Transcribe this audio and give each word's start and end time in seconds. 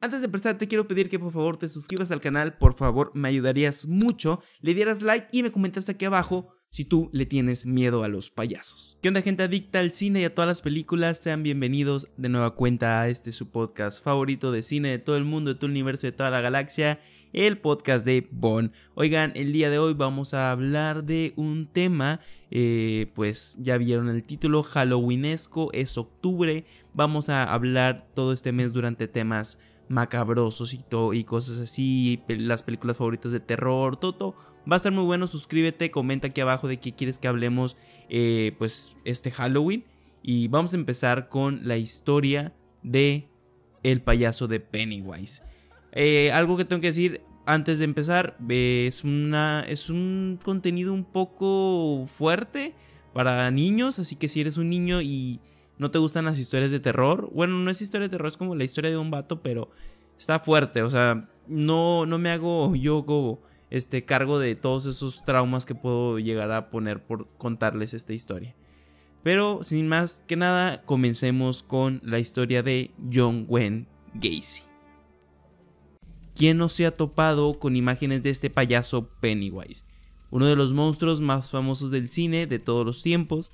Antes 0.00 0.20
de 0.20 0.26
empezar, 0.26 0.56
te 0.56 0.68
quiero 0.68 0.86
pedir 0.86 1.08
que 1.08 1.18
por 1.18 1.32
favor 1.32 1.56
te 1.56 1.68
suscribas 1.68 2.12
al 2.12 2.20
canal, 2.20 2.56
por 2.56 2.74
favor, 2.74 3.10
me 3.14 3.30
ayudarías 3.30 3.84
mucho, 3.84 4.40
le 4.60 4.72
dieras 4.72 5.02
like 5.02 5.26
y 5.32 5.42
me 5.42 5.50
comentas 5.50 5.88
aquí 5.88 6.04
abajo 6.04 6.54
si 6.70 6.84
tú 6.84 7.10
le 7.12 7.26
tienes 7.26 7.66
miedo 7.66 8.04
a 8.04 8.08
los 8.08 8.30
payasos. 8.30 8.96
¿Qué 9.02 9.08
onda 9.08 9.22
gente 9.22 9.42
adicta 9.42 9.80
al 9.80 9.92
cine 9.92 10.20
y 10.20 10.24
a 10.24 10.32
todas 10.32 10.46
las 10.46 10.62
películas? 10.62 11.18
Sean 11.18 11.42
bienvenidos 11.42 12.06
de 12.16 12.28
nueva 12.28 12.54
cuenta 12.54 13.00
a 13.00 13.08
este 13.08 13.32
su 13.32 13.50
podcast 13.50 14.00
favorito 14.00 14.52
de 14.52 14.62
cine 14.62 14.90
de 14.90 14.98
todo 15.00 15.16
el 15.16 15.24
mundo, 15.24 15.52
de 15.52 15.56
todo 15.56 15.66
el 15.66 15.72
universo, 15.72 16.06
de 16.06 16.12
toda 16.12 16.30
la 16.30 16.42
galaxia, 16.42 17.00
el 17.32 17.58
podcast 17.58 18.06
de 18.06 18.28
Bon. 18.30 18.70
Oigan, 18.94 19.32
el 19.34 19.52
día 19.52 19.68
de 19.68 19.80
hoy 19.80 19.94
vamos 19.94 20.32
a 20.32 20.52
hablar 20.52 21.02
de 21.02 21.32
un 21.34 21.66
tema, 21.66 22.20
eh, 22.52 23.10
pues 23.16 23.56
ya 23.58 23.76
vieron 23.76 24.08
el 24.08 24.22
título, 24.22 24.62
Halloweenesco, 24.62 25.72
es 25.72 25.98
octubre, 25.98 26.66
vamos 26.94 27.28
a 27.30 27.52
hablar 27.52 28.06
todo 28.14 28.32
este 28.32 28.52
mes 28.52 28.72
durante 28.72 29.08
temas 29.08 29.58
macabrosos 29.88 30.74
y, 30.74 30.84
y 31.12 31.24
cosas 31.24 31.58
así, 31.60 32.22
las 32.28 32.62
películas 32.62 32.96
favoritas 32.96 33.32
de 33.32 33.40
terror, 33.40 33.96
todo, 33.96 34.34
Va 34.70 34.74
a 34.74 34.76
estar 34.76 34.92
muy 34.92 35.04
bueno, 35.04 35.26
suscríbete, 35.26 35.90
comenta 35.90 36.26
aquí 36.26 36.42
abajo 36.42 36.68
de 36.68 36.78
qué 36.78 36.92
quieres 36.92 37.18
que 37.18 37.26
hablemos 37.26 37.76
eh, 38.10 38.54
pues 38.58 38.94
este 39.04 39.30
Halloween. 39.30 39.84
Y 40.22 40.48
vamos 40.48 40.74
a 40.74 40.76
empezar 40.76 41.30
con 41.30 41.66
la 41.66 41.78
historia 41.78 42.52
de 42.82 43.28
el 43.82 44.02
payaso 44.02 44.46
de 44.46 44.60
Pennywise. 44.60 45.42
Eh, 45.92 46.30
algo 46.32 46.58
que 46.58 46.66
tengo 46.66 46.82
que 46.82 46.88
decir 46.88 47.22
antes 47.46 47.78
de 47.78 47.86
empezar, 47.86 48.36
es, 48.50 49.04
una, 49.04 49.64
es 49.66 49.88
un 49.88 50.38
contenido 50.44 50.92
un 50.92 51.04
poco 51.04 52.04
fuerte 52.06 52.74
para 53.14 53.50
niños, 53.50 53.98
así 53.98 54.16
que 54.16 54.28
si 54.28 54.42
eres 54.42 54.58
un 54.58 54.68
niño 54.68 55.00
y 55.00 55.40
no 55.78 55.90
te 55.90 55.98
gustan 55.98 56.24
las 56.24 56.38
historias 56.38 56.70
de 56.70 56.80
terror, 56.80 57.30
bueno, 57.32 57.54
no 57.54 57.70
es 57.70 57.82
historia 57.82 58.08
de 58.08 58.10
terror, 58.10 58.28
es 58.28 58.36
como 58.36 58.54
la 58.54 58.64
historia 58.64 58.90
de 58.90 58.98
un 58.98 59.10
vato, 59.10 59.40
pero 59.42 59.70
está 60.18 60.40
fuerte, 60.40 60.82
o 60.82 60.90
sea, 60.90 61.28
no, 61.46 62.06
no 62.06 62.18
me 62.18 62.30
hago 62.30 62.74
yo 62.74 63.04
como 63.06 63.40
este 63.70 64.04
cargo 64.04 64.38
de 64.38 64.54
todos 64.54 64.86
esos 64.86 65.24
traumas 65.24 65.66
que 65.66 65.74
puedo 65.74 66.18
llegar 66.18 66.50
a 66.52 66.70
poner 66.70 67.04
por 67.04 67.28
contarles 67.38 67.94
esta 67.94 68.12
historia. 68.12 68.54
Pero 69.22 69.62
sin 69.62 69.88
más 69.88 70.24
que 70.26 70.36
nada, 70.36 70.82
comencemos 70.84 71.62
con 71.62 72.00
la 72.04 72.18
historia 72.18 72.62
de 72.62 72.92
John 73.12 73.46
Wayne 73.48 73.86
Gacy. 74.14 74.62
¿Quién 76.34 76.56
no 76.56 76.68
se 76.68 76.86
ha 76.86 76.96
topado 76.96 77.58
con 77.58 77.74
imágenes 77.74 78.22
de 78.22 78.30
este 78.30 78.48
payaso 78.48 79.08
Pennywise? 79.20 79.84
Uno 80.30 80.46
de 80.46 80.56
los 80.56 80.72
monstruos 80.72 81.20
más 81.20 81.50
famosos 81.50 81.90
del 81.90 82.10
cine 82.10 82.46
de 82.46 82.58
todos 82.58 82.86
los 82.86 83.02
tiempos 83.02 83.50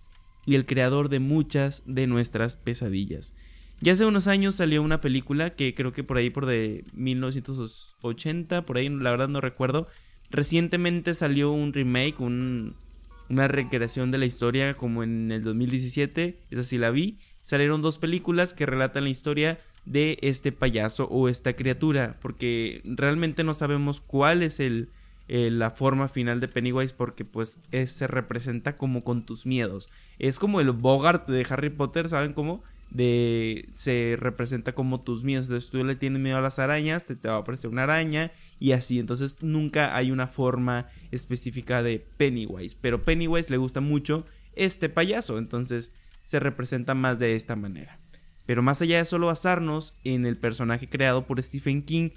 y 0.46 0.54
el 0.54 0.66
creador 0.66 1.08
de 1.08 1.20
muchas 1.20 1.82
de 1.86 2.06
nuestras 2.06 2.56
pesadillas. 2.56 3.34
Ya 3.80 3.92
hace 3.92 4.06
unos 4.06 4.28
años 4.28 4.54
salió 4.54 4.82
una 4.82 5.00
película 5.00 5.50
que 5.50 5.74
creo 5.74 5.92
que 5.92 6.04
por 6.04 6.16
ahí 6.16 6.30
por 6.30 6.46
de 6.46 6.84
1980, 6.94 8.64
por 8.64 8.78
ahí 8.78 8.88
la 8.88 9.10
verdad 9.10 9.28
no 9.28 9.40
recuerdo. 9.40 9.88
Recientemente 10.30 11.14
salió 11.14 11.52
un 11.52 11.72
remake, 11.72 12.20
una 12.20 13.48
recreación 13.48 14.10
de 14.10 14.18
la 14.18 14.26
historia 14.26 14.74
como 14.74 15.02
en 15.02 15.30
el 15.30 15.42
2017, 15.42 16.38
esa 16.50 16.62
sí 16.62 16.78
la 16.78 16.90
vi. 16.90 17.18
Salieron 17.42 17.82
dos 17.82 17.98
películas 17.98 18.54
que 18.54 18.64
relatan 18.64 19.04
la 19.04 19.10
historia 19.10 19.58
de 19.84 20.18
este 20.22 20.50
payaso 20.50 21.04
o 21.04 21.28
esta 21.28 21.54
criatura, 21.54 22.18
porque 22.22 22.80
realmente 22.84 23.44
no 23.44 23.52
sabemos 23.52 24.00
cuál 24.00 24.42
es 24.42 24.60
el, 24.60 24.88
la 25.28 25.70
forma 25.70 26.08
final 26.08 26.41
de 26.41 26.48
Pennywise 26.48 26.94
porque 26.94 27.25
pues 27.25 27.58
se 27.86 28.06
representa 28.06 28.77
como 28.77 29.05
con 29.05 29.25
tus 29.25 29.47
miedos. 29.47 29.89
Es 30.19 30.39
como 30.39 30.61
el 30.61 30.70
Bogart 30.70 31.28
de 31.28 31.47
Harry 31.48 31.70
Potter, 31.70 32.08
¿saben 32.08 32.33
cómo? 32.33 32.62
se 32.97 34.17
representa 34.19 34.72
como 34.72 35.00
tus 35.00 35.25
miedos. 35.25 35.47
Entonces 35.47 35.70
tú 35.70 35.83
le 35.83 35.97
tienes 35.97 36.20
miedo 36.20 36.39
a 36.39 36.42
las 36.42 36.58
arañas, 36.58 37.06
te, 37.06 37.17
te, 37.17 37.28
va 37.28 37.34
a 37.34 37.39
aparecer 37.39 37.70
una 37.70 37.83
araña 37.84 38.33
y 38.61 38.72
así. 38.72 38.98
Entonces 38.98 39.39
nunca 39.42 39.97
hay 39.97 40.11
una 40.11 40.28
forma 40.28 40.86
específica 41.11 41.83
de 41.83 42.06
Pennywise. 42.17 42.77
Pero 42.80 43.02
Pennywise 43.02 43.50
le 43.50 43.56
gusta 43.56 43.80
mucho 43.80 44.27
este 44.55 44.89
payaso. 44.89 45.39
Entonces 45.39 45.92
se 46.23 46.39
representa 46.39 46.95
más 46.95 47.18
de 47.18 47.34
esta 47.34 47.57
manera. 47.57 47.98
Pero 48.46 48.63
más 48.63 48.80
allá 48.83 48.98
de 48.98 49.07
solo 49.07 49.27
basarnos 49.27 49.95
en 50.05 50.27
el 50.27 50.36
personaje 50.36 50.89
creado 50.89 51.27
por 51.27 51.42
Stephen 51.42 51.83
King 51.83 52.11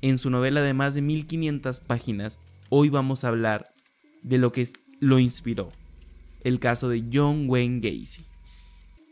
en 0.00 0.18
su 0.18 0.30
novela 0.30 0.60
de 0.62 0.74
más 0.74 0.94
de 0.94 1.02
1500 1.02 1.80
páginas, 1.80 2.40
hoy 2.68 2.88
vamos 2.88 3.24
a 3.24 3.28
hablar 3.28 3.72
de 4.22 4.38
lo 4.38 4.52
que 4.52 4.68
lo 5.00 5.18
inspiró. 5.18 5.70
El 6.42 6.60
caso 6.60 6.88
de 6.88 7.04
John 7.12 7.44
Wayne 7.48 7.80
Gacy. 7.80 8.24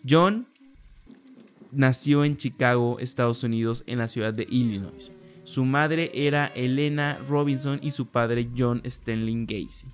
John 0.09 0.47
nació 1.71 2.25
en 2.25 2.37
Chicago, 2.37 2.99
Estados 2.99 3.43
Unidos, 3.43 3.85
en 3.87 3.99
la 3.99 4.09
ciudad 4.09 4.35
de 4.35 4.47
Illinois. 4.51 5.13
Su 5.45 5.65
madre 5.65 6.11
era 6.15 6.47
Elena 6.47 7.19
Robinson 7.29 7.81
y 7.83 7.91
su 7.93 8.07
padre 8.07 8.49
John 8.57 8.81
Stanley 8.85 9.47
Gacy. 9.47 9.87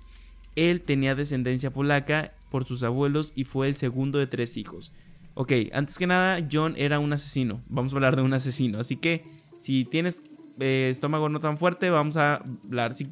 Él 0.55 0.81
tenía 0.81 1.15
descendencia 1.15 1.71
polaca 1.71 2.33
por 2.51 2.65
sus 2.65 2.83
abuelos 2.83 3.31
y 3.35 3.45
fue 3.45 3.67
el 3.67 3.75
segundo 3.75 4.19
de 4.19 4.27
tres 4.27 4.57
hijos. 4.57 4.91
Ok, 5.35 5.53
antes 5.71 5.97
que 5.97 6.07
nada, 6.07 6.45
John 6.51 6.73
era 6.77 6.99
un 6.99 7.13
asesino. 7.13 7.63
Vamos 7.69 7.93
a 7.93 7.95
hablar 7.95 8.15
de 8.15 8.21
un 8.21 8.33
asesino. 8.33 8.79
Así 8.79 8.97
que 8.97 9.23
si 9.59 9.85
tienes 9.85 10.21
eh, 10.59 10.89
estómago 10.89 11.29
no 11.29 11.39
tan 11.39 11.57
fuerte, 11.57 11.89
vamos 11.89 12.17
a 12.17 12.35
hablar. 12.35 12.95
Si, 12.95 13.07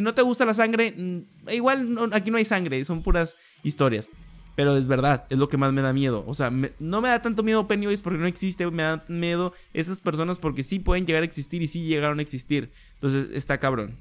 no 0.00 0.14
te 0.14 0.22
gusta 0.22 0.44
la 0.44 0.54
sangre, 0.54 0.92
mm, 0.92 1.50
igual 1.50 2.10
aquí 2.12 2.30
no 2.30 2.36
hay 2.36 2.44
sangre, 2.44 2.84
son 2.84 3.02
puras 3.02 3.36
historias. 3.62 4.10
Pero 4.54 4.76
es 4.76 4.86
verdad, 4.86 5.24
es 5.30 5.38
lo 5.38 5.48
que 5.48 5.56
más 5.56 5.72
me 5.72 5.80
da 5.80 5.92
miedo. 5.92 6.24
O 6.26 6.34
sea, 6.34 6.50
no 6.50 7.00
me 7.00 7.08
da 7.08 7.22
tanto 7.22 7.42
miedo 7.42 7.66
Pennywise 7.66 8.02
porque 8.02 8.18
no 8.18 8.26
existe, 8.26 8.70
me 8.70 8.82
da 8.82 9.02
miedo 9.08 9.54
esas 9.72 10.00
personas 10.00 10.38
porque 10.38 10.62
sí 10.62 10.78
pueden 10.78 11.06
llegar 11.06 11.22
a 11.22 11.26
existir 11.26 11.62
y 11.62 11.66
sí 11.66 11.84
llegaron 11.84 12.18
a 12.18 12.22
existir. 12.22 12.70
Entonces 12.94 13.30
está 13.32 13.58
cabrón. 13.58 13.96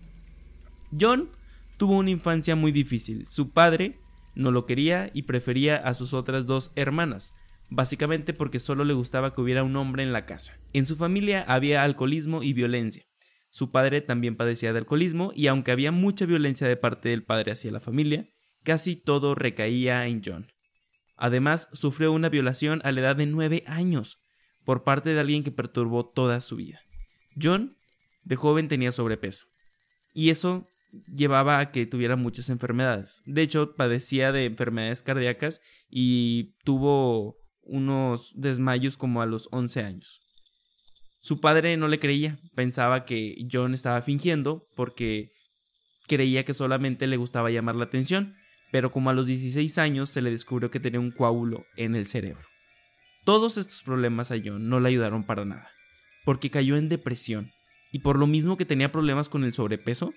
John 0.99 1.29
tuvo 1.77 1.97
una 1.97 2.09
infancia 2.09 2.55
muy 2.55 2.73
difícil. 2.73 3.25
Su 3.29 3.49
padre 3.49 3.97
no 4.35 4.51
lo 4.51 4.65
quería 4.65 5.09
y 5.13 5.23
prefería 5.23 5.77
a 5.77 5.93
sus 5.93 6.13
otras 6.13 6.45
dos 6.45 6.71
hermanas, 6.75 7.33
básicamente 7.71 8.33
porque 8.33 8.59
solo 8.59 8.83
le 8.83 8.93
gustaba 8.93 9.33
que 9.33 9.41
hubiera 9.41 9.63
un 9.63 9.75
hombre 9.77 10.03
en 10.03 10.13
la 10.13 10.25
casa. 10.25 10.59
En 10.73 10.85
su 10.85 10.97
familia 10.97 11.43
había 11.47 11.83
alcoholismo 11.83 12.43
y 12.43 12.53
violencia. 12.53 13.03
Su 13.49 13.71
padre 13.71 14.01
también 14.01 14.35
padecía 14.35 14.73
de 14.73 14.79
alcoholismo 14.79 15.31
y 15.33 15.47
aunque 15.47 15.71
había 15.71 15.91
mucha 15.91 16.25
violencia 16.25 16.67
de 16.67 16.77
parte 16.77 17.09
del 17.09 17.23
padre 17.23 17.53
hacia 17.53 17.71
la 17.71 17.79
familia, 17.79 18.29
casi 18.63 18.97
todo 18.97 19.35
recaía 19.35 20.05
en 20.05 20.21
John. 20.23 20.47
Además, 21.15 21.69
sufrió 21.71 22.11
una 22.11 22.29
violación 22.29 22.81
a 22.83 22.91
la 22.91 23.01
edad 23.01 23.15
de 23.15 23.25
nueve 23.25 23.63
años 23.65 24.19
por 24.65 24.83
parte 24.83 25.11
de 25.11 25.19
alguien 25.19 25.43
que 25.43 25.51
perturbó 25.51 26.09
toda 26.09 26.41
su 26.41 26.57
vida. 26.57 26.81
John, 27.41 27.77
de 28.23 28.35
joven, 28.35 28.67
tenía 28.67 28.91
sobrepeso. 28.91 29.47
Y 30.13 30.29
eso 30.29 30.67
llevaba 31.07 31.59
a 31.59 31.71
que 31.71 31.85
tuviera 31.85 32.17
muchas 32.17 32.49
enfermedades. 32.49 33.21
De 33.25 33.41
hecho, 33.43 33.75
padecía 33.75 34.33
de 34.33 34.45
enfermedades 34.45 35.03
cardíacas 35.03 35.61
y 35.89 36.55
tuvo 36.63 37.40
unos 37.63 38.31
desmayos 38.35 38.97
como 38.97 39.21
a 39.21 39.25
los 39.25 39.47
11 39.51 39.81
años. 39.83 40.19
Su 41.21 41.39
padre 41.39 41.77
no 41.77 41.87
le 41.87 41.99
creía, 41.99 42.39
pensaba 42.55 43.05
que 43.05 43.35
John 43.51 43.73
estaba 43.73 44.01
fingiendo 44.01 44.67
porque 44.75 45.31
creía 46.07 46.45
que 46.45 46.53
solamente 46.53 47.07
le 47.07 47.17
gustaba 47.17 47.51
llamar 47.51 47.75
la 47.75 47.85
atención 47.85 48.35
pero 48.71 48.91
como 48.91 49.09
a 49.09 49.13
los 49.13 49.27
16 49.27 49.77
años 49.77 50.09
se 50.09 50.21
le 50.21 50.31
descubrió 50.31 50.71
que 50.71 50.79
tenía 50.79 50.99
un 50.99 51.11
coágulo 51.11 51.65
en 51.75 51.95
el 51.95 52.05
cerebro. 52.05 52.47
Todos 53.25 53.57
estos 53.57 53.83
problemas 53.83 54.31
a 54.31 54.37
John 54.43 54.67
no 54.69 54.79
le 54.79 54.89
ayudaron 54.89 55.25
para 55.25 55.45
nada, 55.45 55.69
porque 56.25 56.49
cayó 56.49 56.77
en 56.77 56.89
depresión, 56.89 57.51
y 57.91 57.99
por 57.99 58.17
lo 58.17 58.25
mismo 58.25 58.57
que 58.57 58.65
tenía 58.65 58.91
problemas 58.91 59.29
con 59.29 59.43
el 59.43 59.53
sobrepeso, 59.53 60.13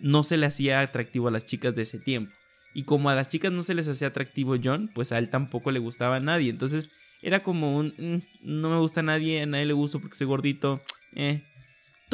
no 0.00 0.24
se 0.24 0.36
le 0.36 0.46
hacía 0.46 0.80
atractivo 0.80 1.28
a 1.28 1.30
las 1.30 1.46
chicas 1.46 1.74
de 1.76 1.82
ese 1.82 2.00
tiempo. 2.00 2.34
Y 2.74 2.84
como 2.84 3.08
a 3.08 3.14
las 3.14 3.28
chicas 3.28 3.52
no 3.52 3.62
se 3.62 3.74
les 3.74 3.88
hacía 3.88 4.08
atractivo 4.08 4.56
John, 4.62 4.90
pues 4.94 5.12
a 5.12 5.18
él 5.18 5.30
tampoco 5.30 5.70
le 5.70 5.78
gustaba 5.78 6.16
a 6.16 6.20
nadie. 6.20 6.50
Entonces 6.50 6.90
era 7.22 7.42
como 7.42 7.76
un, 7.76 7.94
mm, 7.96 8.22
no 8.42 8.68
me 8.68 8.78
gusta 8.78 9.00
a 9.00 9.04
nadie, 9.04 9.42
a 9.42 9.46
nadie 9.46 9.66
le 9.66 9.72
gusta 9.72 9.98
porque 9.98 10.16
soy 10.16 10.26
gordito. 10.26 10.82
Eh, 11.16 11.44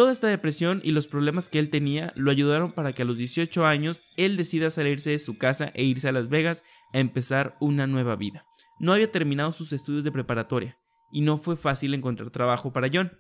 Toda 0.01 0.13
esta 0.13 0.29
depresión 0.29 0.81
y 0.85 0.93
los 0.93 1.09
problemas 1.09 1.49
que 1.49 1.59
él 1.59 1.69
tenía 1.69 2.13
lo 2.17 2.31
ayudaron 2.31 2.73
para 2.73 2.93
que 2.93 3.03
a 3.03 3.05
los 3.05 3.19
18 3.19 3.67
años 3.67 4.03
él 4.17 4.37
decida 4.37 4.71
salirse 4.71 5.11
de 5.11 5.19
su 5.19 5.37
casa 5.37 5.73
e 5.75 5.83
irse 5.85 6.09
a 6.09 6.13
Las 6.13 6.29
Vegas 6.29 6.65
a 6.95 7.01
empezar 7.01 7.57
una 7.61 7.87
nueva 7.87 8.17
vida. 8.17 8.45
No 8.79 8.93
había 8.93 9.11
terminado 9.11 9.53
sus 9.53 9.73
estudios 9.73 10.05
de 10.05 10.13
preparatoria 10.13 10.79
y 11.13 11.23
no 11.23 11.39
fue 11.39 11.57
fácil 11.57 11.93
encontrar 11.93 12.31
trabajo 12.31 12.73
para 12.73 12.89
John, 12.91 13.13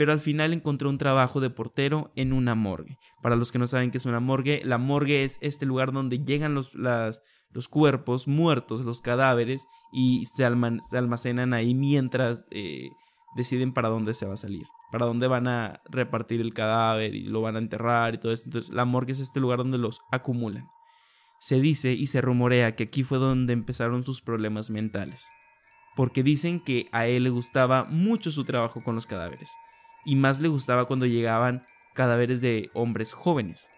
pero 0.00 0.12
al 0.12 0.20
final 0.20 0.54
encontró 0.54 0.88
un 0.88 0.96
trabajo 0.96 1.40
de 1.40 1.50
portero 1.50 2.10
en 2.16 2.32
una 2.32 2.54
morgue. 2.54 2.98
Para 3.20 3.36
los 3.36 3.52
que 3.52 3.58
no 3.58 3.66
saben 3.66 3.90
qué 3.90 3.98
es 3.98 4.06
una 4.06 4.18
morgue, 4.18 4.62
la 4.64 4.78
morgue 4.78 5.24
es 5.24 5.36
este 5.42 5.66
lugar 5.66 5.92
donde 5.92 6.24
llegan 6.24 6.54
los, 6.54 6.72
los 6.72 7.68
cuerpos 7.68 8.26
muertos, 8.26 8.80
los 8.80 9.02
cadáveres, 9.02 9.66
y 9.92 10.24
se, 10.24 10.46
almacenan 10.46 11.52
ahí 11.52 11.74
mientras 11.74 12.48
eh, 12.50 12.88
deciden 13.36 13.74
para 13.74 13.90
dónde 13.90 14.14
se 14.14 14.24
va 14.24 14.32
a 14.32 14.38
salir 14.38 14.64
para 14.90 15.04
dónde 15.04 15.26
van 15.26 15.48
a 15.48 15.82
repartir 15.84 16.40
el 16.40 16.54
cadáver 16.54 17.14
y 17.14 17.24
lo 17.24 17.42
van 17.42 17.56
a 17.56 17.58
enterrar 17.58 18.14
y 18.14 18.18
todo 18.18 18.32
eso. 18.32 18.44
Entonces 18.46 18.74
la 18.74 18.86
morgue 18.86 19.12
es 19.12 19.20
este 19.20 19.38
lugar 19.38 19.58
donde 19.58 19.76
los 19.76 20.00
acumulan. 20.10 20.66
Se 21.40 21.60
dice 21.60 21.92
y 21.92 22.06
se 22.06 22.22
rumorea 22.22 22.74
que 22.74 22.84
aquí 22.84 23.02
fue 23.02 23.18
donde 23.18 23.52
empezaron 23.52 24.02
sus 24.02 24.22
problemas 24.22 24.70
mentales, 24.70 25.28
porque 25.94 26.22
dicen 26.22 26.58
que 26.58 26.88
a 26.90 27.06
él 27.06 27.24
le 27.24 27.30
gustaba 27.30 27.84
mucho 27.84 28.30
su 28.30 28.44
trabajo 28.44 28.82
con 28.82 28.94
los 28.94 29.06
cadáveres. 29.06 29.52
Y 30.04 30.16
más 30.16 30.40
le 30.40 30.48
gustaba 30.48 30.86
cuando 30.86 31.06
llegaban 31.06 31.64
cadáveres 31.94 32.40
de 32.40 32.70
hombres 32.74 33.12
jóvenes. 33.12 33.70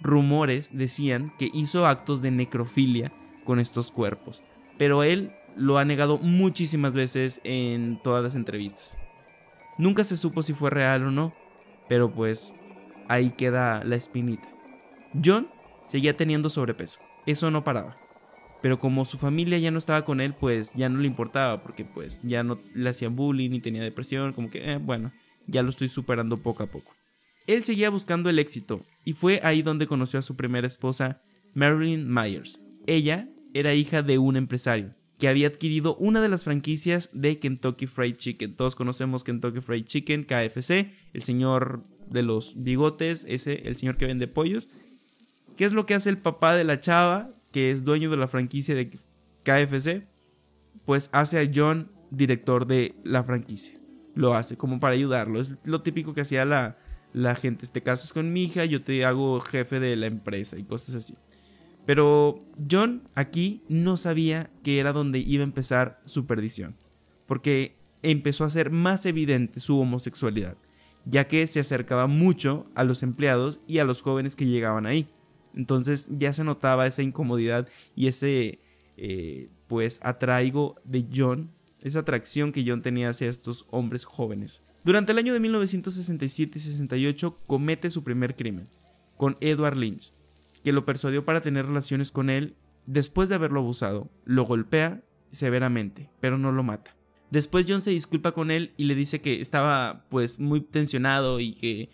Rumores 0.00 0.76
decían 0.76 1.32
que 1.38 1.50
hizo 1.52 1.86
actos 1.86 2.22
de 2.22 2.30
necrofilia 2.30 3.12
con 3.44 3.60
estos 3.60 3.90
cuerpos, 3.90 4.42
pero 4.78 5.02
él 5.02 5.32
lo 5.56 5.78
ha 5.78 5.84
negado 5.84 6.18
muchísimas 6.18 6.94
veces 6.94 7.40
en 7.44 8.00
todas 8.02 8.22
las 8.22 8.34
entrevistas. 8.34 8.98
Nunca 9.78 10.04
se 10.04 10.16
supo 10.16 10.42
si 10.42 10.54
fue 10.54 10.70
real 10.70 11.04
o 11.04 11.10
no, 11.10 11.34
pero 11.88 12.10
pues 12.10 12.52
ahí 13.08 13.30
queda 13.30 13.82
la 13.84 13.96
espinita. 13.96 14.48
John 15.24 15.48
seguía 15.84 16.16
teniendo 16.16 16.50
sobrepeso, 16.50 17.00
eso 17.26 17.50
no 17.50 17.64
paraba. 17.64 17.96
Pero 18.62 18.78
como 18.78 19.04
su 19.04 19.16
familia 19.16 19.58
ya 19.58 19.70
no 19.70 19.78
estaba 19.78 20.04
con 20.04 20.20
él, 20.20 20.34
pues 20.34 20.74
ya 20.74 20.88
no 20.88 20.98
le 20.98 21.06
importaba, 21.06 21.62
porque 21.62 21.84
pues 21.84 22.20
ya 22.22 22.42
no 22.42 22.60
le 22.74 22.90
hacían 22.90 23.16
bullying 23.16 23.50
ni 23.50 23.60
tenía 23.60 23.82
depresión, 23.82 24.34
como 24.34 24.50
que, 24.50 24.72
eh, 24.72 24.76
bueno, 24.76 25.12
ya 25.50 25.62
lo 25.62 25.70
estoy 25.70 25.88
superando 25.88 26.36
poco 26.36 26.62
a 26.62 26.66
poco. 26.66 26.94
Él 27.46 27.64
seguía 27.64 27.90
buscando 27.90 28.30
el 28.30 28.38
éxito, 28.38 28.80
y 29.04 29.12
fue 29.14 29.40
ahí 29.42 29.62
donde 29.62 29.86
conoció 29.86 30.18
a 30.18 30.22
su 30.22 30.36
primera 30.36 30.66
esposa, 30.66 31.22
Marilyn 31.54 32.12
Myers. 32.12 32.60
Ella 32.86 33.28
era 33.54 33.74
hija 33.74 34.02
de 34.02 34.18
un 34.18 34.36
empresario, 34.36 34.94
que 35.18 35.28
había 35.28 35.48
adquirido 35.48 35.96
una 35.96 36.20
de 36.20 36.28
las 36.28 36.44
franquicias 36.44 37.10
de 37.12 37.38
Kentucky 37.38 37.86
Fried 37.86 38.16
Chicken. 38.16 38.54
Todos 38.54 38.74
conocemos 38.74 39.24
Kentucky 39.24 39.60
Fried 39.60 39.84
Chicken, 39.84 40.24
KFC, 40.24 40.92
el 41.12 41.22
señor 41.22 41.82
de 42.08 42.22
los 42.22 42.62
bigotes, 42.62 43.26
ese, 43.28 43.66
el 43.66 43.76
señor 43.76 43.96
que 43.96 44.06
vende 44.06 44.28
pollos. 44.28 44.68
¿Qué 45.56 45.64
es 45.64 45.72
lo 45.72 45.86
que 45.86 45.94
hace 45.94 46.08
el 46.10 46.18
papá 46.18 46.54
de 46.54 46.64
la 46.64 46.80
chava, 46.80 47.28
que 47.52 47.70
es 47.70 47.84
dueño 47.84 48.10
de 48.10 48.16
la 48.16 48.28
franquicia 48.28 48.74
de 48.74 48.90
KFC? 49.42 50.06
Pues 50.86 51.10
hace 51.12 51.38
a 51.38 51.50
John 51.52 51.90
director 52.10 52.66
de 52.66 52.94
la 53.04 53.24
franquicia. 53.24 53.79
Lo 54.14 54.34
hace 54.34 54.56
como 54.56 54.78
para 54.80 54.94
ayudarlo. 54.94 55.40
Es 55.40 55.56
lo 55.64 55.82
típico 55.82 56.14
que 56.14 56.22
hacía 56.22 56.44
la, 56.44 56.76
la 57.12 57.34
gente. 57.34 57.66
Te 57.66 57.82
casas 57.82 58.12
con 58.12 58.32
mi 58.32 58.44
hija, 58.44 58.64
yo 58.64 58.82
te 58.82 59.04
hago 59.04 59.40
jefe 59.40 59.80
de 59.80 59.96
la 59.96 60.06
empresa 60.06 60.58
y 60.58 60.64
cosas 60.64 60.94
así. 60.94 61.14
Pero 61.86 62.38
John 62.70 63.02
aquí 63.14 63.62
no 63.68 63.96
sabía 63.96 64.50
que 64.62 64.78
era 64.78 64.92
donde 64.92 65.18
iba 65.18 65.42
a 65.42 65.44
empezar 65.44 66.00
su 66.04 66.26
perdición, 66.26 66.76
porque 67.26 67.76
empezó 68.02 68.44
a 68.44 68.50
ser 68.50 68.70
más 68.70 69.06
evidente 69.06 69.60
su 69.60 69.78
homosexualidad, 69.78 70.56
ya 71.04 71.26
que 71.26 71.46
se 71.46 71.60
acercaba 71.60 72.06
mucho 72.06 72.66
a 72.74 72.84
los 72.84 73.02
empleados 73.02 73.60
y 73.66 73.78
a 73.78 73.84
los 73.84 74.02
jóvenes 74.02 74.36
que 74.36 74.46
llegaban 74.46 74.86
ahí. 74.86 75.06
Entonces 75.54 76.08
ya 76.10 76.32
se 76.32 76.44
notaba 76.44 76.86
esa 76.86 77.02
incomodidad 77.02 77.66
y 77.96 78.06
ese 78.06 78.60
eh, 78.96 79.48
pues 79.66 79.98
atraigo 80.02 80.76
de 80.84 81.06
John, 81.12 81.50
esa 81.82 82.00
atracción 82.00 82.52
que 82.52 82.64
John 82.66 82.82
tenía 82.82 83.10
hacia 83.10 83.28
estos 83.28 83.66
hombres 83.70 84.04
jóvenes. 84.04 84.62
Durante 84.84 85.12
el 85.12 85.18
año 85.18 85.32
de 85.32 85.40
1967 85.40 86.58
y 86.58 86.60
68 86.60 87.36
comete 87.46 87.90
su 87.90 88.02
primer 88.02 88.36
crimen, 88.36 88.68
con 89.16 89.36
Edward 89.40 89.76
Lynch, 89.76 90.12
que 90.64 90.72
lo 90.72 90.84
persuadió 90.84 91.24
para 91.24 91.40
tener 91.40 91.66
relaciones 91.66 92.10
con 92.10 92.30
él 92.30 92.56
después 92.86 93.28
de 93.28 93.34
haberlo 93.34 93.60
abusado. 93.60 94.10
Lo 94.24 94.44
golpea 94.44 95.02
severamente, 95.32 96.10
pero 96.20 96.38
no 96.38 96.52
lo 96.52 96.62
mata. 96.62 96.96
Después 97.30 97.66
John 97.68 97.82
se 97.82 97.90
disculpa 97.90 98.32
con 98.32 98.50
él 98.50 98.72
y 98.76 98.84
le 98.84 98.94
dice 98.94 99.20
que 99.20 99.40
estaba 99.40 100.04
pues 100.08 100.40
muy 100.40 100.60
tensionado 100.60 101.38
y 101.38 101.54
que 101.54 101.90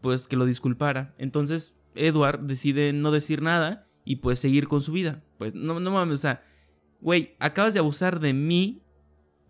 pues 0.00 0.28
que 0.28 0.36
lo 0.36 0.46
disculpara. 0.46 1.14
Entonces 1.18 1.76
Edward 1.94 2.40
decide 2.40 2.92
no 2.92 3.10
decir 3.10 3.42
nada 3.42 3.86
y 4.04 4.16
pues 4.16 4.38
seguir 4.38 4.68
con 4.68 4.80
su 4.80 4.92
vida. 4.92 5.22
Pues 5.36 5.54
no, 5.54 5.80
no 5.80 5.90
mames, 5.90 6.20
o 6.20 6.22
sea, 6.22 6.42
güey, 7.00 7.34
acabas 7.38 7.74
de 7.74 7.80
abusar 7.80 8.20
de 8.20 8.32
mí, 8.32 8.82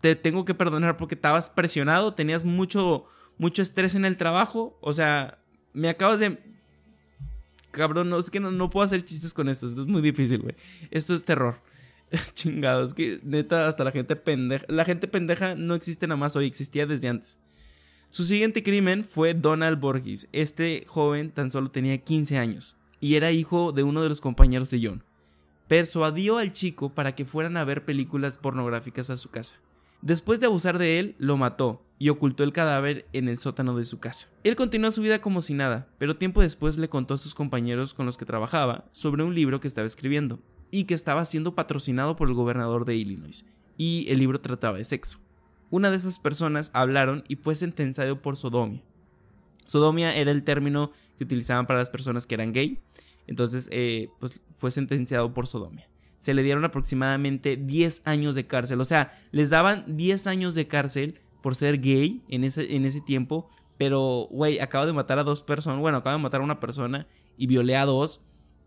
te 0.01 0.15
tengo 0.15 0.45
que 0.45 0.53
perdonar 0.53 0.97
porque 0.97 1.15
estabas 1.15 1.49
presionado, 1.49 2.13
tenías 2.13 2.45
mucho, 2.45 3.05
mucho 3.37 3.61
estrés 3.61 3.95
en 3.95 4.05
el 4.05 4.17
trabajo, 4.17 4.77
o 4.81 4.93
sea, 4.93 5.39
me 5.73 5.89
acabas 5.89 6.19
de 6.19 6.37
cabrón, 7.71 8.09
no, 8.09 8.17
es 8.17 8.29
que 8.29 8.39
no, 8.39 8.69
puedo 8.69 8.85
hacer 8.85 9.03
chistes 9.03 9.33
con 9.33 9.47
esto, 9.49 9.67
esto 9.67 9.81
es 9.81 9.87
muy 9.87 10.01
difícil, 10.01 10.41
güey. 10.41 10.55
Esto 10.91 11.13
es 11.13 11.23
terror. 11.23 11.61
Chingados, 12.33 12.93
que 12.93 13.19
neta, 13.23 13.67
hasta 13.67 13.83
la 13.83 13.91
gente 13.91 14.15
pendeja. 14.15 14.65
La 14.67 14.85
gente 14.85 15.07
pendeja 15.07 15.55
no 15.55 15.75
existe 15.75 16.07
nada 16.07 16.17
más 16.17 16.35
hoy, 16.35 16.47
existía 16.47 16.85
desde 16.85 17.09
antes. 17.09 17.39
Su 18.09 18.23
siguiente 18.23 18.63
crimen 18.63 19.03
fue 19.03 19.33
Donald 19.33 19.79
Borges. 19.79 20.27
Este 20.31 20.85
joven 20.87 21.31
tan 21.31 21.51
solo 21.51 21.71
tenía 21.71 21.97
15 21.97 22.37
años 22.37 22.77
y 22.99 23.15
era 23.15 23.31
hijo 23.31 23.71
de 23.71 23.83
uno 23.83 24.01
de 24.01 24.09
los 24.09 24.21
compañeros 24.21 24.69
de 24.71 24.81
John. 24.81 25.03
Persuadió 25.67 26.37
al 26.37 26.53
chico 26.53 26.89
para 26.89 27.13
que 27.13 27.25
fueran 27.25 27.57
a 27.57 27.65
ver 27.65 27.83
películas 27.83 28.37
pornográficas 28.37 29.09
a 29.09 29.17
su 29.17 29.29
casa. 29.29 29.55
Después 30.01 30.39
de 30.39 30.45
abusar 30.45 30.77
de 30.77 30.99
él, 30.99 31.15
lo 31.17 31.37
mató 31.37 31.83
y 31.99 32.09
ocultó 32.09 32.43
el 32.43 32.53
cadáver 32.53 33.07
en 33.13 33.27
el 33.27 33.39
sótano 33.39 33.75
de 33.75 33.85
su 33.85 33.99
casa. 33.99 34.29
Él 34.43 34.55
continuó 34.55 34.91
su 34.91 35.01
vida 35.01 35.21
como 35.21 35.41
si 35.41 35.55
nada, 35.55 35.87
pero 35.97 36.17
tiempo 36.17 36.41
después 36.41 36.77
le 36.77 36.89
contó 36.89 37.15
a 37.15 37.17
sus 37.17 37.33
compañeros 37.33 37.93
con 37.93 38.05
los 38.05 38.17
que 38.17 38.25
trabajaba 38.25 38.85
sobre 38.91 39.23
un 39.23 39.33
libro 39.33 39.59
que 39.59 39.67
estaba 39.67 39.87
escribiendo 39.87 40.39
y 40.69 40.83
que 40.83 40.93
estaba 40.93 41.25
siendo 41.25 41.55
patrocinado 41.55 42.15
por 42.15 42.27
el 42.27 42.35
gobernador 42.35 42.85
de 42.85 42.95
Illinois, 42.95 43.45
y 43.77 44.05
el 44.09 44.19
libro 44.19 44.39
trataba 44.39 44.77
de 44.77 44.83
sexo. 44.83 45.19
Una 45.71 45.89
de 45.89 45.97
esas 45.97 46.19
personas 46.19 46.69
hablaron 46.73 47.23
y 47.27 47.35
fue 47.35 47.55
sentenciado 47.55 48.21
por 48.21 48.37
sodomia. 48.37 48.83
Sodomia 49.65 50.15
era 50.15 50.31
el 50.31 50.43
término 50.43 50.91
que 51.17 51.23
utilizaban 51.23 51.65
para 51.65 51.79
las 51.79 51.89
personas 51.89 52.27
que 52.27 52.35
eran 52.35 52.53
gay, 52.53 52.79
entonces 53.25 53.67
eh, 53.71 54.09
pues 54.19 54.41
fue 54.55 54.69
sentenciado 54.71 55.33
por 55.33 55.47
sodomia 55.47 55.89
se 56.17 56.33
le 56.33 56.43
dieron 56.43 56.65
aproximadamente 56.65 57.57
10 57.57 58.01
años 58.05 58.35
de 58.35 58.47
cárcel. 58.47 58.81
O 58.81 58.85
sea, 58.85 59.19
les 59.31 59.49
daban 59.49 59.97
10 59.97 60.27
años 60.27 60.55
de 60.55 60.67
cárcel 60.67 61.19
por 61.41 61.55
ser 61.55 61.79
gay 61.79 62.23
en 62.29 62.43
ese, 62.43 62.75
en 62.75 62.85
ese 62.85 63.01
tiempo. 63.01 63.49
Pero, 63.77 64.27
güey, 64.31 64.59
acaba 64.59 64.85
de 64.85 64.93
matar 64.93 65.19
a 65.19 65.23
dos 65.23 65.43
personas. 65.43 65.79
Bueno, 65.79 65.99
acaba 65.99 66.15
de 66.15 66.21
matar 66.21 66.41
a 66.41 66.43
una 66.43 66.59
persona 66.59 67.07
y 67.37 67.47
violé 67.47 67.77
a 67.77 67.85
dos. 67.85 68.21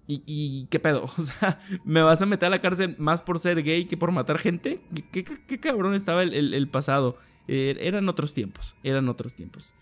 ¿Y, 0.07 0.67
qué 0.71 0.81
pedo? 0.81 1.05
O 1.19 1.23
sea, 1.23 1.61
¿me 1.85 2.03
vas 2.03 2.21
a 2.23 2.27
meter 2.27 2.47
a 2.47 2.51
la 2.51 2.61
cárcel 2.61 2.97
más 2.99 3.23
por 3.23 3.39
ser 3.39 3.63
gay 3.63 3.85
que 3.85 3.97
por 3.97 4.11
matar 4.13 4.39
gente? 4.39 4.81
¿Qué, 5.13 5.61
cabrón 5.61 5.95
estaba 5.95 6.23
el, 6.23 6.55
el, 6.55 6.69
pasado? 6.69 7.17
Er, 7.47 7.79
eran 7.81 8.09
otros 8.09 8.35
tiempos, 8.35 8.77
eran 8.83 9.09
otros 9.09 9.35
tiempos. 9.35 9.75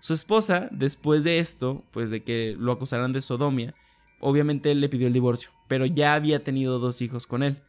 Su 0.00 0.14
esposa, 0.14 0.68
después 0.70 1.24
de 1.24 1.38
esto, 1.38 1.84
pues 1.90 2.10
de 2.10 2.22
que 2.22 2.54
lo 2.58 2.72
acusaran 2.72 3.12
de 3.12 3.20
sodomia, 3.20 3.74
obviamente 4.20 4.70
él 4.70 4.80
le 4.80 4.88
pidió 4.88 5.06
el 5.06 5.12
divorcio, 5.12 5.50
pero 5.68 5.86
ya 5.86 6.14
había 6.14 6.42
tenido 6.42 6.78
dos 6.78 7.02
hijos 7.02 7.26
con 7.26 7.42
él. 7.42 7.62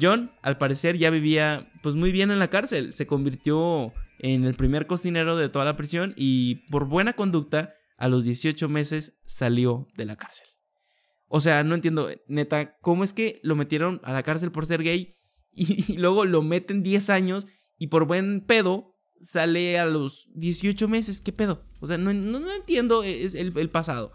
John, 0.00 0.32
al 0.42 0.58
parecer, 0.58 0.96
ya 0.96 1.10
vivía 1.10 1.70
pues 1.82 1.94
muy 1.94 2.12
bien 2.12 2.30
en 2.30 2.38
la 2.38 2.48
cárcel, 2.48 2.94
se 2.94 3.06
convirtió 3.06 3.92
en 4.18 4.44
el 4.44 4.54
primer 4.54 4.86
cocinero 4.86 5.36
de 5.36 5.48
toda 5.48 5.64
la 5.64 5.76
prisión 5.76 6.14
y 6.16 6.66
por 6.70 6.86
buena 6.86 7.12
conducta, 7.12 7.74
a 7.98 8.08
los 8.08 8.24
18 8.24 8.68
meses 8.68 9.20
salió 9.26 9.86
de 9.96 10.04
la 10.04 10.16
cárcel. 10.16 10.46
O 11.28 11.40
sea, 11.40 11.62
no 11.62 11.74
entiendo, 11.74 12.10
neta, 12.26 12.76
¿cómo 12.80 13.04
es 13.04 13.12
que 13.12 13.40
lo 13.42 13.54
metieron 13.54 14.00
a 14.02 14.12
la 14.12 14.22
cárcel 14.22 14.50
por 14.50 14.66
ser 14.66 14.82
gay 14.82 15.16
y, 15.52 15.96
luego 15.98 16.24
lo 16.24 16.42
meten 16.42 16.82
10 16.82 17.10
años 17.10 17.46
y 17.78 17.88
por 17.88 18.06
buen 18.06 18.44
pedo 18.44 18.96
sale 19.20 19.78
a 19.78 19.86
los 19.86 20.28
18 20.34 20.88
meses? 20.88 21.20
¿Qué 21.20 21.32
pedo? 21.32 21.64
O 21.80 21.86
sea, 21.86 21.98
no, 21.98 22.12
no, 22.12 22.52
entiendo 22.52 23.02
es 23.02 23.34
el 23.34 23.70
pasado. 23.70 24.12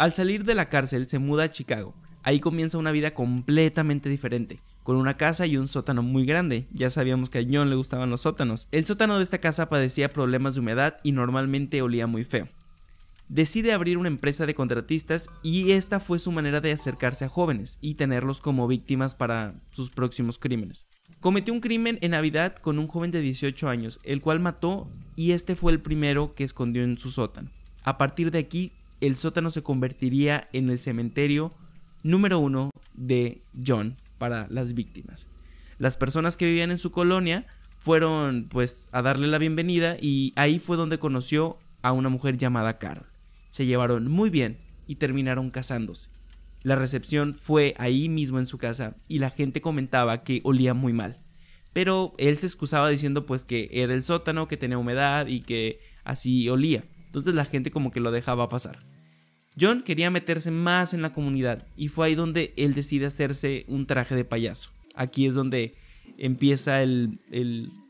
Al 0.00 0.14
salir 0.14 0.46
de 0.46 0.54
la 0.54 0.70
cárcel 0.70 1.06
se 1.08 1.18
muda 1.18 1.44
a 1.44 1.50
Chicago. 1.50 1.94
Ahí 2.22 2.40
comienza 2.40 2.78
una 2.78 2.90
vida 2.90 3.12
completamente 3.12 4.08
diferente, 4.08 4.58
con 4.82 4.96
una 4.96 5.18
casa 5.18 5.44
y 5.44 5.58
un 5.58 5.68
sótano 5.68 6.02
muy 6.02 6.24
grande. 6.24 6.66
Ya 6.72 6.88
sabíamos 6.88 7.28
que 7.28 7.38
a 7.38 7.42
John 7.42 7.68
le 7.68 7.76
gustaban 7.76 8.08
los 8.08 8.22
sótanos. 8.22 8.66
El 8.72 8.86
sótano 8.86 9.18
de 9.18 9.24
esta 9.24 9.42
casa 9.42 9.68
padecía 9.68 10.08
problemas 10.08 10.54
de 10.54 10.60
humedad 10.60 10.96
y 11.02 11.12
normalmente 11.12 11.82
olía 11.82 12.06
muy 12.06 12.24
feo. 12.24 12.48
Decide 13.28 13.74
abrir 13.74 13.98
una 13.98 14.08
empresa 14.08 14.46
de 14.46 14.54
contratistas 14.54 15.28
y 15.42 15.72
esta 15.72 16.00
fue 16.00 16.18
su 16.18 16.32
manera 16.32 16.62
de 16.62 16.72
acercarse 16.72 17.26
a 17.26 17.28
jóvenes 17.28 17.76
y 17.82 17.96
tenerlos 17.96 18.40
como 18.40 18.66
víctimas 18.66 19.14
para 19.14 19.52
sus 19.70 19.90
próximos 19.90 20.38
crímenes. 20.38 20.86
Cometió 21.20 21.52
un 21.52 21.60
crimen 21.60 21.98
en 22.00 22.12
Navidad 22.12 22.56
con 22.56 22.78
un 22.78 22.88
joven 22.88 23.10
de 23.10 23.20
18 23.20 23.68
años, 23.68 24.00
el 24.04 24.22
cual 24.22 24.40
mató 24.40 24.88
y 25.14 25.32
este 25.32 25.56
fue 25.56 25.72
el 25.72 25.82
primero 25.82 26.34
que 26.34 26.44
escondió 26.44 26.84
en 26.84 26.96
su 26.96 27.10
sótano. 27.10 27.50
A 27.82 27.98
partir 27.98 28.30
de 28.30 28.38
aquí 28.38 28.72
el 29.00 29.16
sótano 29.16 29.50
se 29.50 29.62
convertiría 29.62 30.48
en 30.52 30.70
el 30.70 30.78
cementerio 30.78 31.52
número 32.02 32.38
uno 32.38 32.70
de 32.94 33.42
John 33.66 33.96
para 34.18 34.46
las 34.50 34.74
víctimas. 34.74 35.28
Las 35.78 35.96
personas 35.96 36.36
que 36.36 36.46
vivían 36.46 36.70
en 36.70 36.78
su 36.78 36.90
colonia 36.90 37.46
fueron 37.78 38.48
pues 38.50 38.90
a 38.92 39.00
darle 39.00 39.26
la 39.26 39.38
bienvenida 39.38 39.96
y 40.00 40.34
ahí 40.36 40.58
fue 40.58 40.76
donde 40.76 40.98
conoció 40.98 41.58
a 41.82 41.92
una 41.92 42.10
mujer 42.10 42.36
llamada 42.36 42.78
Carol. 42.78 43.06
Se 43.48 43.64
llevaron 43.64 44.10
muy 44.10 44.28
bien 44.28 44.58
y 44.86 44.96
terminaron 44.96 45.50
casándose. 45.50 46.10
La 46.62 46.76
recepción 46.76 47.32
fue 47.32 47.74
ahí 47.78 48.10
mismo 48.10 48.38
en 48.38 48.44
su 48.44 48.58
casa 48.58 48.96
y 49.08 49.18
la 49.18 49.30
gente 49.30 49.62
comentaba 49.62 50.22
que 50.22 50.40
olía 50.44 50.74
muy 50.74 50.92
mal. 50.92 51.18
Pero 51.72 52.12
él 52.18 52.36
se 52.36 52.46
excusaba 52.46 52.90
diciendo 52.90 53.24
pues 53.24 53.44
que 53.44 53.70
era 53.72 53.94
el 53.94 54.02
sótano, 54.02 54.48
que 54.48 54.58
tenía 54.58 54.76
humedad 54.76 55.26
y 55.28 55.40
que 55.40 55.80
así 56.04 56.48
olía. 56.50 56.84
Entonces 57.06 57.34
la 57.34 57.46
gente 57.46 57.70
como 57.70 57.90
que 57.90 58.00
lo 58.00 58.10
dejaba 58.10 58.50
pasar. 58.50 58.78
John 59.58 59.82
quería 59.82 60.10
meterse 60.10 60.50
más 60.50 60.94
en 60.94 61.02
la 61.02 61.12
comunidad 61.12 61.66
y 61.76 61.88
fue 61.88 62.06
ahí 62.06 62.14
donde 62.14 62.52
él 62.56 62.74
decide 62.74 63.06
hacerse 63.06 63.64
un 63.68 63.86
traje 63.86 64.14
de 64.14 64.24
payaso. 64.24 64.70
Aquí 64.94 65.26
es 65.26 65.34
donde 65.34 65.74
empieza 66.18 66.80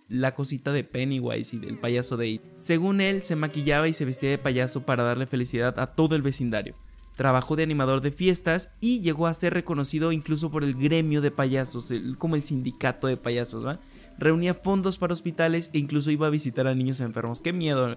la 0.08 0.34
cosita 0.34 0.72
de 0.72 0.84
Pennywise 0.84 1.56
y 1.56 1.58
del 1.58 1.78
payaso 1.78 2.16
de 2.16 2.28
It. 2.28 2.42
Según 2.58 3.00
él, 3.00 3.22
se 3.22 3.36
maquillaba 3.36 3.88
y 3.88 3.94
se 3.94 4.04
vestía 4.04 4.30
de 4.30 4.38
payaso 4.38 4.86
para 4.86 5.02
darle 5.02 5.26
felicidad 5.26 5.78
a 5.78 5.94
todo 5.94 6.16
el 6.16 6.22
vecindario. 6.22 6.74
Trabajó 7.16 7.56
de 7.56 7.64
animador 7.64 8.00
de 8.00 8.12
fiestas 8.12 8.70
y 8.80 9.00
llegó 9.00 9.26
a 9.26 9.34
ser 9.34 9.52
reconocido 9.52 10.12
incluso 10.12 10.50
por 10.50 10.64
el 10.64 10.74
gremio 10.74 11.20
de 11.20 11.30
payasos, 11.30 11.92
como 12.16 12.36
el 12.36 12.44
sindicato 12.44 13.06
de 13.08 13.18
payasos, 13.18 13.66
¿va? 13.66 13.80
reunía 14.20 14.54
fondos 14.54 14.98
para 14.98 15.14
hospitales 15.14 15.70
e 15.72 15.78
incluso 15.78 16.10
iba 16.10 16.26
a 16.26 16.30
visitar 16.30 16.66
a 16.66 16.74
niños 16.74 17.00
enfermos. 17.00 17.40
Qué 17.40 17.52
miedo. 17.52 17.96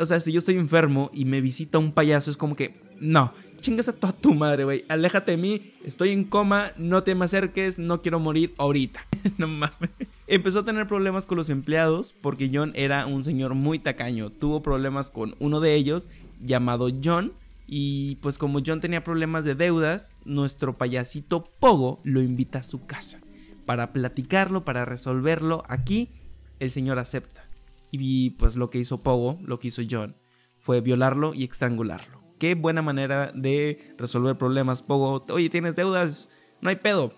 O 0.00 0.06
sea, 0.06 0.18
si 0.18 0.32
yo 0.32 0.38
estoy 0.38 0.56
enfermo 0.56 1.10
y 1.12 1.26
me 1.26 1.40
visita 1.40 1.78
un 1.78 1.92
payaso, 1.92 2.30
es 2.30 2.36
como 2.36 2.56
que, 2.56 2.74
no, 3.00 3.32
chingas 3.60 3.88
a 3.88 3.92
toda 3.92 4.12
tu 4.12 4.34
madre, 4.34 4.64
güey. 4.64 4.84
Aléjate 4.88 5.32
de 5.32 5.36
mí, 5.36 5.72
estoy 5.84 6.10
en 6.10 6.24
coma, 6.24 6.72
no 6.76 7.02
te 7.02 7.14
me 7.14 7.24
acerques, 7.24 7.78
no 7.78 8.02
quiero 8.02 8.20
morir 8.20 8.54
ahorita. 8.58 9.04
no 9.38 9.48
mames. 9.48 9.90
Empezó 10.26 10.60
a 10.60 10.64
tener 10.64 10.86
problemas 10.86 11.26
con 11.26 11.38
los 11.38 11.50
empleados 11.50 12.14
porque 12.20 12.50
John 12.52 12.72
era 12.74 13.06
un 13.06 13.24
señor 13.24 13.54
muy 13.54 13.78
tacaño. 13.78 14.30
Tuvo 14.30 14.62
problemas 14.62 15.10
con 15.10 15.34
uno 15.38 15.60
de 15.60 15.74
ellos 15.74 16.08
llamado 16.40 16.88
John. 17.02 17.32
Y 17.66 18.16
pues 18.16 18.38
como 18.38 18.60
John 18.64 18.80
tenía 18.80 19.04
problemas 19.04 19.44
de 19.44 19.54
deudas, 19.54 20.14
nuestro 20.24 20.78
payasito 20.78 21.44
Pogo 21.60 22.00
lo 22.02 22.22
invita 22.22 22.60
a 22.60 22.62
su 22.62 22.86
casa 22.86 23.20
para 23.66 23.92
platicarlo, 23.92 24.64
para 24.64 24.86
resolverlo. 24.86 25.64
Aquí 25.68 26.08
el 26.60 26.70
señor 26.70 26.98
acepta. 26.98 27.44
Y 27.90 28.30
pues 28.30 28.56
lo 28.56 28.70
que 28.70 28.78
hizo 28.78 28.98
Pogo, 28.98 29.38
lo 29.42 29.58
que 29.58 29.68
hizo 29.68 29.82
John, 29.88 30.14
fue 30.58 30.80
violarlo 30.80 31.34
y 31.34 31.44
estrangularlo. 31.44 32.17
Qué 32.38 32.54
buena 32.54 32.82
manera 32.82 33.32
de 33.34 33.94
resolver 33.98 34.36
problemas, 34.36 34.82
Pogo. 34.82 35.24
Oye, 35.30 35.50
tienes 35.50 35.76
deudas, 35.76 36.30
no 36.60 36.70
hay 36.70 36.76
pedo. 36.76 37.12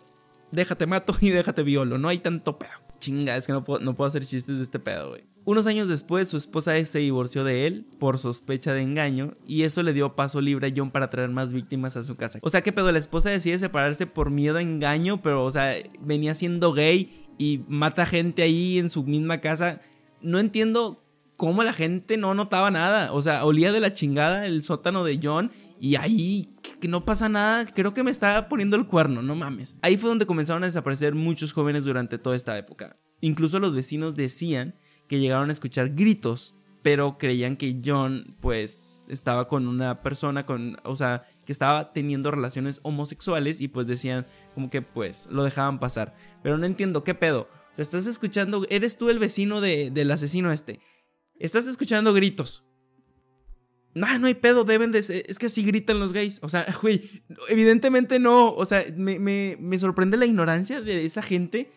Déjate 0.51 0.87
mato 0.87 1.15
y 1.21 1.31
déjate 1.31 1.63
violo, 1.63 1.99
no 1.99 2.09
hay 2.09 2.19
tanto 2.19 2.59
pedo. 2.59 2.73
Chinga, 2.99 3.37
es 3.37 3.47
que 3.47 3.53
no 3.53 3.65
puedo, 3.65 3.81
no 3.81 3.95
puedo 3.95 4.09
hacer 4.09 4.25
chistes 4.25 4.57
de 4.57 4.63
este 4.63 4.79
pedo, 4.79 5.11
güey. 5.11 5.25
Unos 5.45 5.67
años 5.67 5.89
después, 5.89 6.29
su 6.29 6.37
esposa 6.37 6.85
se 6.85 6.99
divorció 6.99 7.45
de 7.45 7.67
él 7.67 7.87
por 7.99 8.19
sospecha 8.19 8.75
de 8.75 8.83
engaño 8.83 9.33
y 9.47 9.63
eso 9.63 9.83
le 9.83 9.95
dio 9.95 10.15
paso 10.15 10.41
libre 10.41 10.69
a 10.69 10.73
John 10.75 10.91
para 10.91 11.09
traer 11.09 11.31
más 11.31 11.53
víctimas 11.53 11.97
a 11.97 12.03
su 12.03 12.17
casa. 12.17 12.39
O 12.43 12.51
sea, 12.51 12.63
¿qué 12.63 12.73
pedo? 12.73 12.93
La 12.93 12.99
esposa 12.99 13.31
decide 13.31 13.59
separarse 13.59 14.07
por 14.07 14.31
miedo 14.31 14.59
a 14.59 14.63
engaño, 14.63 15.23
pero, 15.23 15.45
o 15.45 15.51
sea, 15.51 15.75
venía 16.01 16.35
siendo 16.35 16.73
gay 16.75 17.27
y 17.39 17.65
mata 17.69 18.05
gente 18.05 18.43
ahí 18.43 18.79
en 18.79 18.91
su 18.91 19.03
misma 19.05 19.41
casa. 19.41 19.81
No 20.21 20.39
entiendo 20.39 21.03
cómo 21.41 21.63
la 21.63 21.73
gente 21.73 22.19
no 22.19 22.35
notaba 22.35 22.71
nada. 22.71 23.15
O 23.15 23.23
sea, 23.23 23.47
olía 23.47 23.73
de 23.73 23.81
la 23.81 23.95
chingada 23.95 24.45
el 24.45 24.63
sótano 24.63 25.05
de 25.05 25.19
John 25.23 25.51
y 25.81 25.97
ahí 25.97 26.51
que 26.83 26.87
no 26.87 27.01
pasa 27.01 27.31
nada, 27.31 27.65
creo 27.65 27.95
que 27.95 28.03
me 28.03 28.11
estaba 28.11 28.47
poniendo 28.47 28.77
el 28.77 28.87
cuerno, 28.87 29.23
no 29.23 29.35
mames. 29.35 29.75
Ahí 29.81 29.97
fue 29.97 30.11
donde 30.11 30.27
comenzaron 30.27 30.65
a 30.65 30.67
desaparecer 30.67 31.15
muchos 31.15 31.55
jóvenes 31.55 31.87
durante 31.87 32.19
toda 32.19 32.37
esta 32.37 32.59
época. 32.59 32.95
Incluso 33.23 33.59
los 33.59 33.75
vecinos 33.75 34.17
decían 34.17 34.75
que 35.09 35.19
llegaron 35.19 35.49
a 35.49 35.55
escuchar 35.55 35.95
gritos, 35.95 36.55
pero 36.83 37.17
creían 37.17 37.57
que 37.57 37.81
John 37.83 38.37
pues 38.43 39.01
estaba 39.09 39.49
con 39.49 39.67
una 39.67 40.03
persona 40.03 40.45
con, 40.45 40.77
o 40.85 40.95
sea, 40.95 41.25
que 41.47 41.53
estaba 41.53 41.95
teniendo 41.95 42.31
relaciones 42.31 42.81
homosexuales 42.83 43.63
y 43.63 43.69
pues 43.69 43.87
decían 43.87 44.27
como 44.55 44.69
que 44.69 44.83
pues 44.83 45.27
lo 45.31 45.43
dejaban 45.43 45.81
pasar. 45.81 46.15
Pero 46.43 46.59
no 46.59 46.67
entiendo 46.67 47.03
qué 47.03 47.15
pedo. 47.15 47.49
O 47.73 47.75
sea, 47.75 47.83
estás 47.83 48.07
escuchando, 48.07 48.67
eres 48.69 48.99
tú 48.99 49.09
el 49.09 49.19
vecino 49.19 49.63
de, 49.63 49.91
del 49.91 50.11
asesino 50.11 50.53
este. 50.53 50.81
Estás 51.41 51.67
escuchando 51.67 52.15
gritos. 52.15 52.65
No, 53.93 54.19
no 54.21 54.29
hay 54.29 54.35
pedo, 54.35 54.63
deben 54.63 54.93
de 54.93 55.03
ser. 55.03 55.25
Es 55.29 55.41
que 55.41 55.47
así 55.47 55.65
gritan 55.65 55.99
los 55.99 56.13
gays. 56.13 56.39
O 56.43 56.49
sea, 56.49 56.65
güey, 56.83 57.23
evidentemente 57.49 58.21
no. 58.21 58.53
O 58.55 58.65
sea, 58.65 58.85
me, 58.97 59.19
me, 59.19 59.57
me 59.59 59.79
sorprende 59.81 60.17
la 60.17 60.27
ignorancia 60.27 60.81
de 60.81 61.05
esa 61.05 61.23
gente. 61.23 61.73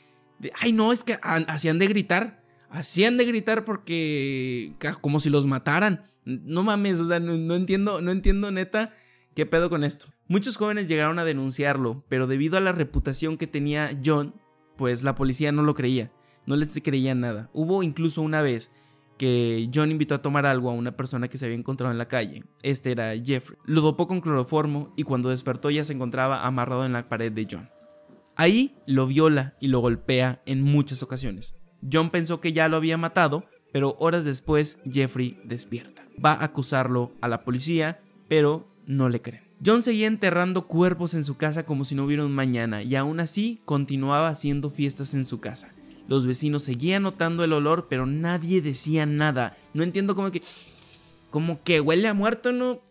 Ay, 0.60 0.74
no, 0.74 0.94
es 0.94 1.04
que 1.04 1.18
hacían 1.24 1.80
de 1.80 1.88
gritar 1.88 2.44
hacían 2.74 3.18
de 3.18 3.26
gritar 3.26 3.64
porque 3.66 4.74
como 5.00 5.20
si 5.20 5.30
los 5.30 5.46
mataran. 5.46 6.04
No 6.26 6.64
mames, 6.64 7.00
o 7.00 7.08
sea, 7.08 7.20
no, 7.20 7.56
entiendo, 7.56 8.02
no 8.02 8.12
entiendo 8.12 8.52
neta 8.52 8.94
qué 9.36 9.46
pedo 9.46 9.70
con 9.70 9.84
esto. 9.84 10.08
Muchos 10.28 10.58
jóvenes 10.58 10.88
llegaron 10.88 11.20
a 11.20 11.26
denunciarlo, 11.26 12.04
pero 12.10 12.28
debido 12.28 12.58
a 12.58 12.62
la 12.62 12.72
reputación 12.72 13.38
que 13.38 13.46
tenía 13.46 13.98
John, 14.04 14.34
pues 14.76 15.04
la 15.04 15.16
policía 15.16 15.52
no 15.52 15.64
lo 15.64 15.76
creía, 15.76 16.12
no 16.46 16.56
les 16.56 16.74
creía 16.84 17.14
nada. 17.14 17.50
Hubo 17.54 17.84
incluso 17.84 18.22
una 18.22 18.42
vez 18.42 18.72
que 19.18 19.70
John 19.74 19.92
invitó 19.92 20.16
a 20.16 20.22
tomar 20.22 20.46
algo 20.46 20.70
a 20.70 20.74
una 20.74 20.96
persona 20.96 21.28
que 21.28 21.38
se 21.38 21.46
había 21.46 21.58
encontrado 21.58 21.92
en 21.92 21.98
la 21.98 22.08
calle. 22.08 22.44
Este 22.62 22.92
era 22.92 23.14
Jeffrey. 23.16 23.58
Lo 23.66 23.82
dopó 23.82 24.08
con 24.08 24.22
cloroformo 24.22 24.94
y 24.96 25.04
cuando 25.04 25.30
despertó 25.30 25.70
ya 25.70 25.84
se 25.84 25.94
encontraba 25.94 26.46
amarrado 26.46 26.86
en 26.86 26.94
la 26.94 27.08
pared 27.10 27.32
de 27.32 27.48
John. 27.50 27.70
Ahí 28.36 28.76
lo 28.88 29.08
viola 29.08 29.56
y 29.60 29.68
lo 29.68 29.80
golpea 29.80 30.42
en 30.46 30.64
muchas 30.64 31.04
ocasiones. 31.04 31.56
John 31.92 32.10
pensó 32.10 32.42
que 32.42 32.54
ya 32.54 32.68
lo 32.68 32.78
había 32.78 32.98
matado, 32.98 33.44
pero 33.72 33.96
horas 34.00 34.26
después 34.26 34.80
Jeffrey 34.90 35.40
despierta. 35.44 36.06
Va 36.24 36.34
a 36.34 36.46
acusarlo 36.46 37.12
a 37.22 37.28
la 37.28 37.44
policía, 37.44 38.00
pero 38.28 38.68
no 38.86 39.10
le 39.10 39.22
creen. 39.22 39.44
John 39.66 39.82
seguía 39.82 40.08
enterrando 40.08 40.68
cuerpos 40.68 41.14
en 41.14 41.24
su 41.24 41.38
casa 41.38 41.66
como 41.66 41.86
si 41.86 41.96
no 41.96 42.04
hubiera 42.04 42.26
un 42.26 42.34
mañana 42.34 42.84
y 42.84 42.96
aún 42.96 43.20
así 43.20 43.62
continuaba 43.66 44.28
haciendo 44.28 44.70
fiestas 44.70 45.14
en 45.14 45.26
su 45.26 45.40
casa. 45.40 45.74
Los 46.08 46.26
vecinos 46.26 46.64
seguían 46.64 47.04
notando 47.04 47.44
el 47.44 47.54
olor, 47.54 47.88
pero 47.90 48.06
nadie 48.06 48.62
decía 48.62 49.06
nada. 49.06 49.58
No 49.74 49.84
entiendo 49.84 50.16
cómo 50.16 50.32
que... 50.32 50.42
Como 51.30 51.64
que 51.64 51.80
huele 51.80 52.08
a 52.08 52.14
muerto, 52.14 52.52
¿no? 52.52 52.82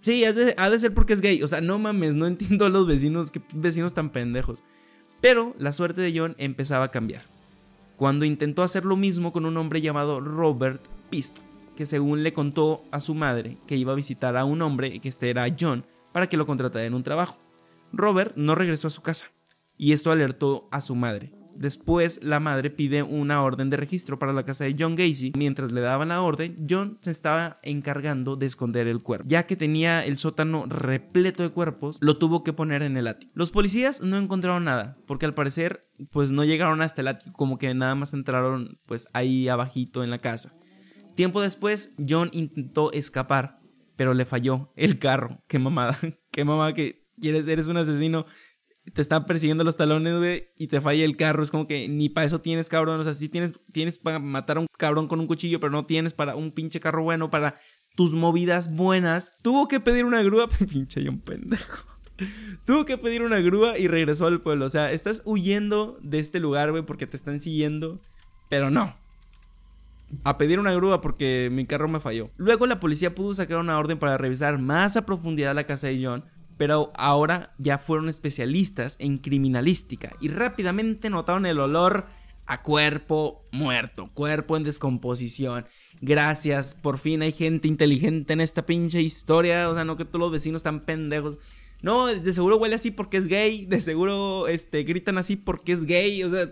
Sí, 0.00 0.24
ha 0.24 0.32
de, 0.32 0.80
ser 0.80 0.92
porque 0.94 1.12
es 1.12 1.20
gay. 1.20 1.42
O 1.42 1.46
sea, 1.46 1.60
no 1.60 1.78
mames, 1.78 2.14
no 2.14 2.26
entiendo 2.26 2.64
a 2.64 2.68
los 2.68 2.88
vecinos, 2.88 3.30
vecinos 3.52 3.94
tan 3.94 4.10
pendejos. 4.10 4.60
Pero 5.20 5.54
la 5.58 5.72
suerte 5.72 6.00
de 6.00 6.18
John 6.18 6.34
empezaba 6.38 6.86
a 6.86 6.90
cambiar 6.90 7.22
cuando 8.02 8.24
intentó 8.24 8.64
hacer 8.64 8.84
lo 8.84 8.96
mismo 8.96 9.32
con 9.32 9.46
un 9.46 9.56
hombre 9.56 9.80
llamado 9.80 10.18
Robert 10.18 10.82
Pist, 11.08 11.42
que 11.76 11.86
según 11.86 12.24
le 12.24 12.32
contó 12.32 12.82
a 12.90 13.00
su 13.00 13.14
madre 13.14 13.58
que 13.68 13.76
iba 13.76 13.92
a 13.92 13.94
visitar 13.94 14.36
a 14.36 14.44
un 14.44 14.60
hombre, 14.60 14.98
que 14.98 15.08
este 15.08 15.30
era 15.30 15.46
John, 15.56 15.84
para 16.10 16.26
que 16.26 16.36
lo 16.36 16.44
contratara 16.44 16.84
en 16.84 16.94
un 16.94 17.04
trabajo. 17.04 17.36
Robert 17.92 18.34
no 18.34 18.56
regresó 18.56 18.88
a 18.88 18.90
su 18.90 19.02
casa, 19.02 19.26
y 19.78 19.92
esto 19.92 20.10
alertó 20.10 20.66
a 20.72 20.80
su 20.80 20.96
madre, 20.96 21.30
Después, 21.56 22.20
la 22.22 22.40
madre 22.40 22.70
pide 22.70 23.02
una 23.02 23.42
orden 23.42 23.70
de 23.70 23.76
registro 23.76 24.18
para 24.18 24.32
la 24.32 24.44
casa 24.44 24.64
de 24.64 24.74
John 24.78 24.96
Gacy. 24.96 25.32
Mientras 25.36 25.72
le 25.72 25.80
daban 25.80 26.08
la 26.08 26.22
orden, 26.22 26.56
John 26.68 26.98
se 27.00 27.10
estaba 27.10 27.58
encargando 27.62 28.36
de 28.36 28.46
esconder 28.46 28.86
el 28.86 29.02
cuerpo. 29.02 29.26
Ya 29.28 29.46
que 29.46 29.56
tenía 29.56 30.04
el 30.04 30.16
sótano 30.16 30.66
repleto 30.66 31.42
de 31.42 31.50
cuerpos, 31.50 31.98
lo 32.00 32.18
tuvo 32.18 32.42
que 32.42 32.52
poner 32.52 32.82
en 32.82 32.96
el 32.96 33.06
ático. 33.06 33.32
Los 33.34 33.50
policías 33.50 34.02
no 34.02 34.18
encontraron 34.18 34.64
nada, 34.64 34.96
porque 35.06 35.26
al 35.26 35.34
parecer, 35.34 35.88
pues 36.10 36.32
no 36.32 36.44
llegaron 36.44 36.82
hasta 36.82 37.00
el 37.00 37.08
ático, 37.08 37.32
como 37.32 37.58
que 37.58 37.72
nada 37.74 37.94
más 37.94 38.12
entraron, 38.12 38.78
pues 38.86 39.08
ahí 39.12 39.48
abajito 39.48 40.02
en 40.02 40.10
la 40.10 40.18
casa. 40.18 40.54
Tiempo 41.14 41.42
después, 41.42 41.94
John 42.08 42.30
intentó 42.32 42.92
escapar, 42.92 43.60
pero 43.96 44.14
le 44.14 44.24
falló 44.24 44.72
el 44.76 44.98
carro. 44.98 45.42
Qué 45.46 45.58
mamada, 45.58 45.98
qué 46.30 46.44
mamada 46.44 46.72
que 46.74 47.06
quieres, 47.20 47.46
eres 47.46 47.68
un 47.68 47.76
asesino 47.76 48.26
te 48.90 49.00
están 49.00 49.26
persiguiendo 49.26 49.62
los 49.62 49.76
talones, 49.76 50.18
güey, 50.18 50.48
y 50.56 50.66
te 50.66 50.80
falla 50.80 51.04
el 51.04 51.16
carro. 51.16 51.42
Es 51.42 51.50
como 51.50 51.66
que 51.66 51.88
ni 51.88 52.08
para 52.08 52.26
eso 52.26 52.40
tienes, 52.40 52.68
cabrón. 52.68 53.00
O 53.00 53.04
sea, 53.04 53.14
sí 53.14 53.28
tienes, 53.28 53.52
tienes 53.72 53.98
para 53.98 54.18
matar 54.18 54.56
a 54.56 54.60
un 54.60 54.66
cabrón 54.76 55.06
con 55.06 55.20
un 55.20 55.26
cuchillo, 55.26 55.60
pero 55.60 55.70
no 55.70 55.86
tienes 55.86 56.14
para 56.14 56.34
un 56.34 56.50
pinche 56.50 56.80
carro 56.80 57.04
bueno, 57.04 57.30
para 57.30 57.58
tus 57.94 58.14
movidas 58.14 58.74
buenas. 58.74 59.32
Tuvo 59.42 59.68
que 59.68 59.78
pedir 59.78 60.04
una 60.04 60.22
grúa, 60.22 60.48
pinche 60.70 61.08
un 61.08 61.20
pendejo. 61.20 61.86
Tuvo 62.66 62.84
que 62.84 62.98
pedir 62.98 63.22
una 63.22 63.38
grúa 63.38 63.78
y 63.78 63.86
regresó 63.86 64.26
al 64.26 64.42
pueblo. 64.42 64.66
O 64.66 64.70
sea, 64.70 64.92
estás 64.92 65.22
huyendo 65.24 65.98
de 66.02 66.18
este 66.18 66.40
lugar, 66.40 66.70
güey, 66.72 66.84
porque 66.84 67.06
te 67.06 67.16
están 67.16 67.40
siguiendo. 67.40 68.00
Pero 68.50 68.70
no. 68.70 68.96
A 70.24 70.36
pedir 70.36 70.60
una 70.60 70.74
grúa 70.74 71.00
porque 71.00 71.48
mi 71.50 71.66
carro 71.66 71.88
me 71.88 72.00
falló. 72.00 72.30
Luego 72.36 72.66
la 72.66 72.80
policía 72.80 73.14
pudo 73.14 73.32
sacar 73.32 73.58
una 73.58 73.78
orden 73.78 73.98
para 73.98 74.18
revisar 74.18 74.58
más 74.58 74.96
a 74.96 75.06
profundidad 75.06 75.54
la 75.54 75.64
casa 75.64 75.86
de 75.86 76.04
John 76.04 76.24
pero 76.56 76.92
ahora 76.94 77.54
ya 77.58 77.78
fueron 77.78 78.08
especialistas 78.08 78.96
en 78.98 79.18
criminalística 79.18 80.12
y 80.20 80.28
rápidamente 80.28 81.10
notaron 81.10 81.46
el 81.46 81.60
olor 81.60 82.06
a 82.46 82.62
cuerpo 82.62 83.46
muerto, 83.52 84.10
cuerpo 84.14 84.56
en 84.56 84.62
descomposición. 84.62 85.66
Gracias, 86.00 86.74
por 86.74 86.98
fin 86.98 87.22
hay 87.22 87.32
gente 87.32 87.68
inteligente 87.68 88.32
en 88.32 88.40
esta 88.40 88.66
pinche 88.66 89.00
historia, 89.00 89.68
o 89.68 89.74
sea, 89.74 89.84
no 89.84 89.96
que 89.96 90.04
todos 90.04 90.20
los 90.20 90.32
vecinos 90.32 90.60
están 90.60 90.80
pendejos. 90.80 91.38
No, 91.82 92.06
de 92.06 92.32
seguro 92.32 92.58
huele 92.58 92.76
así 92.76 92.90
porque 92.90 93.16
es 93.16 93.26
gay, 93.26 93.66
de 93.66 93.80
seguro 93.80 94.48
este, 94.48 94.82
gritan 94.84 95.18
así 95.18 95.36
porque 95.36 95.72
es 95.72 95.84
gay, 95.84 96.22
o 96.22 96.30
sea, 96.30 96.46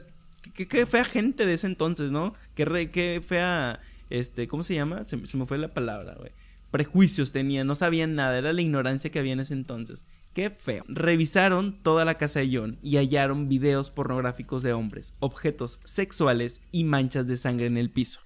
qué, 0.55 0.87
fea 0.87 1.05
gente 1.05 1.47
de 1.47 1.55
ese 1.55 1.67
entonces, 1.67 2.11
¿no? 2.11 2.35
Qué, 2.55 2.91
qué 2.93 3.21
fea, 3.25 3.81
este, 4.09 4.49
¿cómo 4.49 4.63
se 4.63 4.75
llama? 4.75 5.05
Se, 5.05 5.27
se 5.27 5.37
me 5.37 5.47
fue 5.47 5.59
la 5.59 5.73
palabra, 5.73 6.15
güey 6.19 6.33
prejuicios 6.71 7.33
tenían, 7.33 7.67
no 7.67 7.75
sabían 7.75 8.15
nada, 8.15 8.39
era 8.39 8.53
la 8.53 8.63
ignorancia 8.63 9.11
que 9.11 9.19
había 9.19 9.33
en 9.33 9.41
ese 9.41 9.55
entonces. 9.55 10.07
Qué 10.33 10.51
feo. 10.51 10.85
Revisaron 10.89 11.83
toda 11.83 12.05
la 12.05 12.15
casa 12.15 12.41
de 12.41 12.51
John 12.57 12.79
y 12.83 12.97
hallaron 12.97 13.49
videos 13.49 13.91
pornográficos 13.91 14.63
de 14.63 14.73
hombres, 14.73 15.15
objetos 15.19 15.81
sexuales 15.85 16.61
y 16.71 16.85
manchas 16.85 17.27
de 17.27 17.37
sangre 17.37 17.67
en 17.67 17.77
el 17.77 17.91
piso. 17.91 18.21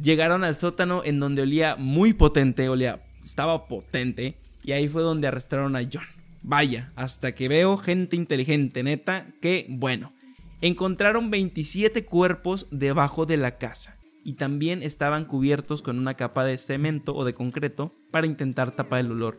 Llegaron 0.00 0.44
al 0.44 0.56
sótano 0.56 1.02
en 1.04 1.20
donde 1.20 1.42
olía 1.42 1.76
muy 1.76 2.14
potente, 2.14 2.68
olía, 2.70 3.02
estaba 3.22 3.68
potente, 3.68 4.38
y 4.64 4.72
ahí 4.72 4.88
fue 4.88 5.02
donde 5.02 5.28
arrestaron 5.28 5.76
a 5.76 5.82
John. 5.82 6.04
Vaya, 6.42 6.90
hasta 6.96 7.34
que 7.34 7.48
veo 7.48 7.76
gente 7.76 8.16
inteligente, 8.16 8.82
neta, 8.82 9.26
que 9.42 9.66
bueno. 9.68 10.14
Encontraron 10.62 11.30
27 11.30 12.06
cuerpos 12.06 12.66
debajo 12.70 13.26
de 13.26 13.36
la 13.36 13.58
casa 13.58 13.99
y 14.24 14.34
también 14.34 14.82
estaban 14.82 15.24
cubiertos 15.24 15.82
con 15.82 15.98
una 15.98 16.14
capa 16.14 16.44
de 16.44 16.58
cemento 16.58 17.14
o 17.14 17.24
de 17.24 17.34
concreto 17.34 17.94
para 18.10 18.26
intentar 18.26 18.74
tapar 18.74 19.00
el 19.00 19.12
olor. 19.12 19.38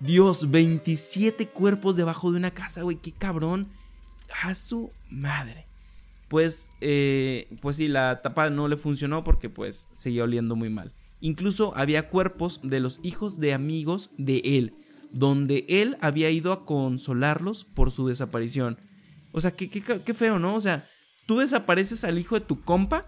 Dios, 0.00 0.50
27 0.50 1.48
cuerpos 1.48 1.96
debajo 1.96 2.30
de 2.30 2.38
una 2.38 2.50
casa, 2.50 2.82
güey, 2.82 2.96
qué 2.96 3.12
cabrón. 3.12 3.68
A 4.42 4.54
su 4.54 4.90
madre. 5.08 5.66
Pues, 6.28 6.70
eh, 6.80 7.48
pues 7.62 7.76
sí, 7.76 7.88
la 7.88 8.20
tapa 8.22 8.50
no 8.50 8.66
le 8.68 8.76
funcionó 8.76 9.22
porque 9.22 9.48
pues 9.48 9.88
seguía 9.92 10.24
oliendo 10.24 10.56
muy 10.56 10.68
mal. 10.68 10.92
Incluso 11.20 11.74
había 11.76 12.08
cuerpos 12.08 12.60
de 12.62 12.80
los 12.80 13.00
hijos 13.02 13.38
de 13.38 13.54
amigos 13.54 14.10
de 14.18 14.42
él, 14.44 14.74
donde 15.12 15.64
él 15.68 15.96
había 16.00 16.30
ido 16.30 16.52
a 16.52 16.64
consolarlos 16.66 17.64
por 17.64 17.90
su 17.90 18.08
desaparición. 18.08 18.78
O 19.32 19.40
sea, 19.40 19.52
qué, 19.52 19.68
qué 19.70 20.14
feo, 20.14 20.38
¿no? 20.38 20.54
O 20.56 20.60
sea, 20.60 20.88
tú 21.26 21.38
desapareces 21.38 22.04
al 22.04 22.18
hijo 22.18 22.34
de 22.34 22.44
tu 22.44 22.60
compa 22.62 23.06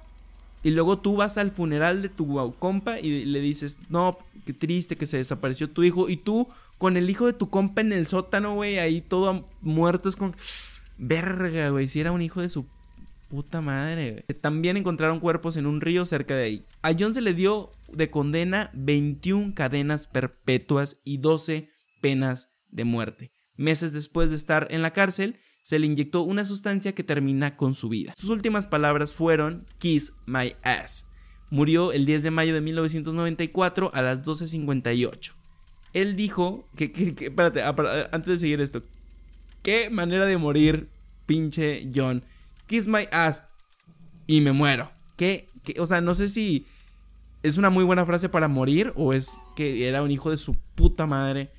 y 0.63 0.71
luego 0.71 0.99
tú 0.99 1.17
vas 1.17 1.39
al 1.39 1.51
funeral 1.51 2.03
de 2.03 2.09
tu 2.09 2.55
compa 2.59 2.99
y 3.01 3.25
le 3.25 3.41
dices, 3.41 3.79
no, 3.89 4.19
qué 4.45 4.53
triste 4.53 4.97
que 4.97 5.07
se 5.07 5.19
desapareció 5.19 5.71
tu 5.71 5.83
hijo. 5.83 6.09
Y 6.09 6.17
tú 6.17 6.49
con 6.79 6.97
el 6.97 7.09
hijo 7.11 7.27
de 7.27 7.33
tu 7.33 7.51
compa 7.51 7.81
en 7.81 7.93
el 7.93 8.07
sótano, 8.07 8.55
güey, 8.55 8.79
ahí 8.79 9.01
todo 9.01 9.47
muerto. 9.61 10.09
Es 10.09 10.17
con... 10.17 10.35
Verga, 10.97 11.69
güey, 11.69 11.87
si 11.87 12.01
era 12.01 12.11
un 12.11 12.23
hijo 12.23 12.43
de 12.43 12.49
su 12.49 12.67
puta 13.29 13.61
madre. 13.61 14.25
También 14.41 14.77
encontraron 14.77 15.21
cuerpos 15.21 15.57
en 15.57 15.67
un 15.67 15.81
río 15.81 16.05
cerca 16.05 16.35
de 16.35 16.45
ahí. 16.45 16.65
A 16.83 16.93
John 16.99 17.15
se 17.15 17.21
le 17.21 17.35
dio 17.35 17.71
de 17.93 18.11
condena 18.11 18.71
21 18.75 19.55
cadenas 19.55 20.07
perpetuas 20.07 21.01
y 21.05 21.19
12 21.19 21.71
penas 22.01 22.51
de 22.71 22.85
muerte. 22.85 23.33
Meses 23.57 23.93
después 23.93 24.31
de 24.31 24.37
estar 24.37 24.69
en 24.71 24.83
la 24.83 24.93
cárcel, 24.93 25.39
se 25.69 25.79
le 25.79 25.87
inyectó 25.87 26.23
una 26.23 26.47
sustancia 26.47 26.95
que 26.95 27.05
termina 27.05 27.57
con 27.57 27.75
su 27.75 27.91
vida. 27.91 28.15
Sus 28.17 28.31
últimas 28.31 28.67
palabras 28.67 29.13
fueron 29.13 29.67
Kiss 29.77 30.15
my 30.25 30.55
ass. 30.63 31.07
Murió 31.51 31.93
el 31.93 32.07
10 32.07 32.23
de 32.23 32.31
mayo 32.31 32.55
de 32.55 32.63
1994 32.63 33.91
a 33.93 34.01
las 34.01 34.25
12.58 34.25 35.33
él 35.93 36.17
dijo 36.17 36.67
que, 36.75 36.93
espérate, 37.21 37.63
antes 37.63 38.27
de 38.27 38.39
seguir 38.39 38.61
esto, 38.61 38.83
qué 39.63 39.91
manera 39.91 40.27
de 40.27 40.39
morir, 40.39 40.89
pinche 41.27 41.91
John. 41.95 42.25
Kiss 42.67 42.89
my 42.89 43.07
ass 43.11 43.43
y 44.27 44.41
me 44.41 44.53
muero. 44.53 44.91
¿Qué, 45.17 45.47
o 45.79 45.87
sea, 45.87 46.01
no 46.01 46.15
sé 46.15 46.29
si 46.29 46.67
es 47.43 47.59
una 47.59 47.71
muy 47.71 47.85
buena 47.85 48.07
frase 48.07 48.29
para 48.29 48.49
morir 48.49 48.93
o 48.97 49.13
es 49.13 49.37
que 49.57 49.89
era 49.89 50.03
un 50.03 50.11
hijo 50.11 50.31
de 50.31 50.39
su 50.39 50.55
puta 50.75 51.07
madre. 51.07 51.51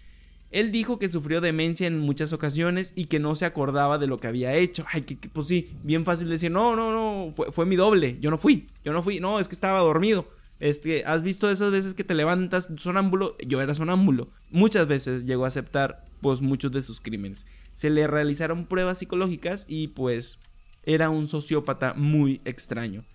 Él 0.52 0.72
dijo 0.72 0.98
que 0.98 1.10
sufrió 1.10 1.42
demencia 1.42 1.88
en 1.88 2.00
muchas 2.00 2.34
ocasiones 2.34 2.94
y 2.96 3.06
que 3.06 3.20
no 3.20 3.36
se 3.36 3.46
acordaba 3.46 3.98
de 3.98 4.08
lo 4.08 4.18
que 4.18 4.28
había 4.28 4.56
hecho. 4.56 4.86
Ay, 4.92 5.02
que, 5.02 5.16
pues 5.30 5.48
sí, 5.48 5.70
bien 5.84 6.06
fácil 6.06 6.30
decir, 6.30 6.52
no, 6.52 6.76
no, 6.76 6.92
no, 6.92 7.34
fue, 7.36 7.52
fue, 7.52 7.66
mi 7.66 7.76
doble, 7.76 8.18
yo 8.20 8.32
no 8.32 8.38
fui, 8.38 8.68
yo 8.84 8.92
no 8.92 9.04
fui, 9.04 9.20
no, 9.20 9.40
es 9.40 9.48
que 9.48 9.56
estaba 9.56 9.80
dormido. 9.80 10.28
Este, 10.60 11.06
¿Has 11.06 11.24
visto 11.24 11.50
esas 11.50 11.72
veces 11.72 11.94
que 11.94 12.04
te 12.04 12.16
levantas 12.16 12.70
sonámbulo? 12.78 13.38
Yo 13.48 13.62
era 13.62 13.76
sonámbulo. 13.76 14.28
Muchas 14.50 14.88
veces 14.88 15.26
llegó 15.26 15.46
a 15.46 15.48
aceptar 15.48 16.04
pues 16.22 16.42
muchos 16.42 16.72
de 16.72 16.82
sus 16.82 17.00
crímenes. 17.00 17.46
Se 17.74 17.90
le 17.90 18.08
realizaron 18.08 18.66
pruebas 18.66 18.98
psicológicas 18.98 19.66
y 19.70 19.90
pues 19.90 20.40
era 20.84 21.10
un 21.10 21.28
sociópata 21.28 21.94
muy 21.94 22.42
extraño. 22.44 23.06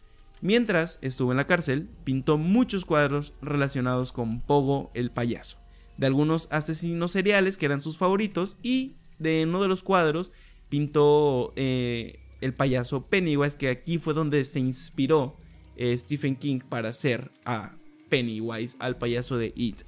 Mientras 0.40 0.98
estuvo 1.02 1.32
en 1.32 1.36
la 1.36 1.46
cárcel, 1.46 1.88
pintó 2.04 2.38
muchos 2.38 2.84
cuadros 2.84 3.34
relacionados 3.40 4.12
con 4.12 4.40
Pogo 4.40 4.90
el 4.94 5.10
payaso, 5.10 5.58
de 5.96 6.06
algunos 6.06 6.48
asesinos 6.50 7.12
seriales 7.12 7.56
que 7.56 7.66
eran 7.66 7.80
sus 7.80 7.96
favoritos 7.96 8.56
y 8.62 8.96
de 9.18 9.44
uno 9.44 9.62
de 9.62 9.68
los 9.68 9.82
cuadros 9.82 10.32
pintó 10.68 11.52
eh, 11.56 12.20
el 12.40 12.54
payaso 12.54 13.06
Pennywise, 13.06 13.56
que 13.56 13.68
aquí 13.68 13.98
fue 13.98 14.14
donde 14.14 14.44
se 14.44 14.60
inspiró 14.60 15.36
eh, 15.76 15.96
Stephen 15.96 16.36
King 16.36 16.60
para 16.60 16.90
hacer 16.90 17.30
a 17.44 17.76
Pennywise, 18.08 18.76
al 18.80 18.96
payaso 18.96 19.36
de 19.36 19.52
It. 19.56 19.82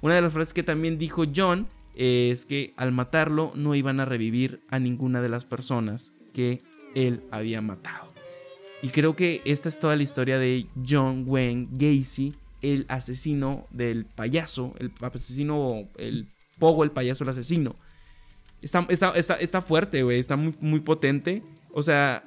Una 0.00 0.14
de 0.14 0.22
las 0.22 0.32
frases 0.32 0.54
que 0.54 0.62
también 0.62 0.98
dijo 0.98 1.24
John 1.34 1.68
es 1.94 2.46
que 2.46 2.72
al 2.76 2.92
matarlo 2.92 3.52
no 3.54 3.74
iban 3.74 4.00
a 4.00 4.04
revivir 4.04 4.62
a 4.70 4.78
ninguna 4.78 5.20
de 5.20 5.28
las 5.28 5.44
personas 5.44 6.12
que 6.32 6.62
él 6.94 7.22
había 7.30 7.60
matado. 7.60 8.10
Y 8.82 8.88
creo 8.88 9.14
que 9.14 9.42
esta 9.44 9.68
es 9.68 9.78
toda 9.78 9.96
la 9.96 10.02
historia 10.02 10.38
de 10.38 10.66
John 10.88 11.24
Wayne 11.26 11.68
Gacy, 11.72 12.32
el 12.62 12.86
asesino 12.88 13.66
del 13.70 14.04
payaso, 14.04 14.74
el 14.78 14.92
asesino, 15.00 15.88
el 15.96 16.28
pogo, 16.58 16.84
el 16.84 16.90
payaso, 16.90 17.24
el 17.24 17.30
asesino. 17.30 17.76
Está, 18.62 18.86
está, 19.16 19.62
fuerte, 19.62 20.02
güey, 20.02 20.18
está 20.18 20.36
muy, 20.36 20.54
muy 20.60 20.80
potente. 20.80 21.42
O 21.72 21.82
sea, 21.82 22.24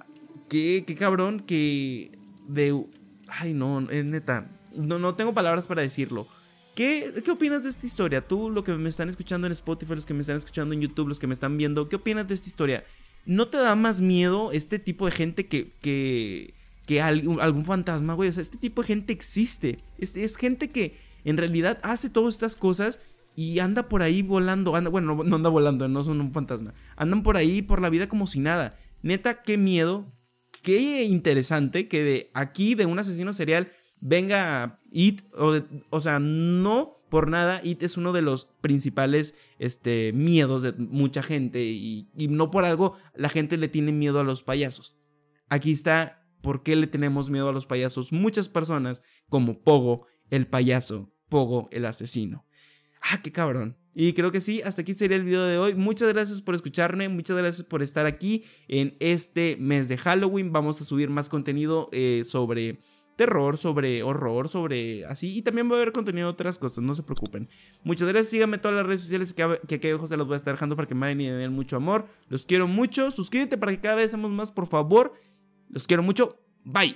qué, 0.50 0.84
qué 0.86 0.96
cabrón 0.96 1.42
que 1.42 2.12
de... 2.48 2.86
Ay, 3.28 3.54
no, 3.54 3.90
es 3.90 4.06
neta. 4.06 4.50
No, 4.76 4.98
no 5.00 5.16
tengo 5.16 5.34
palabras 5.34 5.68
para 5.68 5.82
decirlo. 5.82 6.28
¿Qué, 6.76 7.14
¿Qué 7.24 7.30
opinas 7.30 7.64
de 7.64 7.70
esta 7.70 7.86
historia? 7.86 8.28
Tú, 8.28 8.50
lo 8.50 8.64
que 8.64 8.74
me 8.74 8.90
están 8.90 9.10
escuchando 9.10 9.46
en 9.46 9.54
Spotify, 9.54 9.94
los 9.94 10.06
que 10.08 10.16
me 10.16 10.22
están 10.22 10.38
escuchando 10.38 10.74
en 10.74 10.82
YouTube, 10.82 11.08
los 11.08 11.20
que 11.20 11.28
me 11.28 11.34
están 11.34 11.56
viendo, 11.58 11.88
¿qué 11.88 11.98
opinas 11.98 12.28
de 12.28 12.34
esta 12.34 12.50
historia? 12.50 12.84
¿No 13.26 13.48
te 13.48 13.58
da 13.58 13.76
más 13.76 14.02
miedo 14.02 14.52
este 14.52 14.80
tipo 14.80 15.06
de 15.06 15.12
gente 15.12 15.46
que, 15.46 15.72
que, 15.82 16.56
que 16.86 17.02
algún, 17.02 17.66
fantasma, 17.66 18.14
güey? 18.14 18.30
O 18.30 18.34
sea, 18.34 18.44
este 18.44 18.58
tipo 18.58 18.82
de 18.82 18.88
gente 18.88 19.14
existe. 19.14 19.78
Es, 19.98 20.16
es 20.16 20.38
gente 20.38 20.70
que 20.70 20.98
en 21.24 21.38
realidad 21.38 21.80
hace 21.84 22.10
todas 22.10 22.34
estas 22.34 22.56
cosas 22.56 23.00
y 23.36 23.60
anda 23.60 23.90
por 23.90 24.02
ahí 24.02 24.22
volando. 24.22 24.76
Anda, 24.76 24.90
bueno, 24.90 25.24
no, 25.24 25.36
anda 25.36 25.50
volando, 25.50 25.88
no 25.88 26.04
son 26.04 26.22
un 26.22 26.32
fantasma. 26.32 26.74
Andan 26.96 27.24
por 27.24 27.38
ahí 27.38 27.62
por 27.62 27.82
la 27.82 27.90
vida 27.90 28.10
como 28.10 28.28
si 28.28 28.40
nada. 28.40 28.78
Neta, 29.02 29.42
qué 29.44 29.58
miedo 29.58 30.14
qué 30.64 31.04
interesante 31.04 31.88
que 31.88 32.04
de 32.04 32.32
aquí, 32.34 32.74
de 32.74 32.88
un 32.88 32.98
asesino 32.98 33.34
serial, 33.34 33.72
venga 34.00 34.80
It, 34.92 35.22
o, 35.90 36.02
sea, 36.02 36.20
no 36.20 37.06
por 37.10 37.28
nada, 37.28 37.62
It 37.64 37.84
es 37.84 37.98
uno 37.98 38.14
de 38.14 38.22
los 38.22 38.46
principales 38.62 39.36
este, 39.60 40.14
miedos 40.14 40.64
de 40.64 40.72
mucha 40.72 41.22
gente 41.22 41.64
y 41.64 42.08
no 42.16 42.50
por 42.50 42.66
algo 42.66 42.96
la 43.14 43.30
gente 43.30 43.58
le 43.58 43.68
tiene 43.68 43.92
miedo 43.92 44.20
a 44.20 44.24
los 44.24 44.42
payasos. 44.42 44.98
Aquí 45.50 45.72
está 45.72 46.23
por 46.44 46.62
qué 46.62 46.76
le 46.76 46.88
tenemos 46.88 47.30
miedo 47.32 47.50
a 47.50 47.54
los 47.54 47.66
payasos 47.66 48.12
muchas 48.12 48.50
personas 48.50 49.02
como 49.30 49.64
Pogo, 49.64 50.06
el 50.30 50.46
payaso, 50.46 51.10
Pogo, 51.30 51.70
el 51.72 51.86
asesino. 51.86 52.46
Ah, 53.02 53.22
qué 53.24 53.32
cabrón. 53.32 53.78
Y 53.96 54.14
creo 54.14 54.32
que 54.32 54.42
sí, 54.42 54.62
hasta 54.62 54.82
aquí 54.82 54.94
sería 54.94 55.18
el 55.18 55.24
video 55.24 55.46
de 55.46 55.58
hoy. 55.58 55.74
Muchas 55.74 56.12
gracias 56.12 56.42
por 56.42 56.54
escucharme, 56.54 57.08
muchas 57.10 57.38
gracias 57.38 57.66
por 57.66 57.82
estar 57.82 58.06
aquí 58.06 58.44
en 58.68 58.98
este 59.00 59.56
mes 59.58 59.88
de 59.88 59.98
Halloween. 59.98 60.52
Vamos 60.52 60.82
a 60.82 60.84
subir 60.84 61.10
más 61.10 61.30
contenido 61.30 61.90
eh, 61.94 62.24
sobre 62.26 62.80
terror, 63.16 63.58
sobre 63.58 64.04
horror, 64.04 64.50
sobre 64.50 65.06
así. 65.06 65.38
Y 65.38 65.44
también 65.44 65.70
va 65.70 65.76
a 65.76 65.78
haber 65.78 65.94
contenido 65.94 66.28
de 66.28 66.34
otras 66.34 66.58
cosas, 66.58 66.84
no 66.84 66.94
se 66.94 67.04
preocupen. 67.04 67.48
Muchas 67.84 68.08
gracias, 68.10 68.32
síganme 68.32 68.58
todas 68.58 68.76
las 68.76 68.86
redes 68.86 69.02
sociales 69.02 69.34
que, 69.34 69.60
que 69.68 69.76
aquí 69.76 69.90
abajo 69.90 70.08
voy 70.26 70.34
a 70.34 70.38
estar 70.38 70.56
dejando 70.56 70.76
para 70.76 70.88
que 70.88 70.96
me 70.96 71.16
den 71.16 71.54
mucho 71.54 71.78
amor. 71.78 72.08
Los 72.28 72.46
quiero 72.46 72.68
mucho, 72.68 73.12
suscríbete 73.12 73.58
para 73.58 73.72
que 73.72 73.80
cada 73.80 73.96
vez 73.96 74.12
seamos 74.12 74.32
más, 74.32 74.52
por 74.52 74.68
favor. 74.68 75.14
Los 75.74 75.88
quiero 75.88 76.04
mucho, 76.04 76.38
bye. 76.64 76.96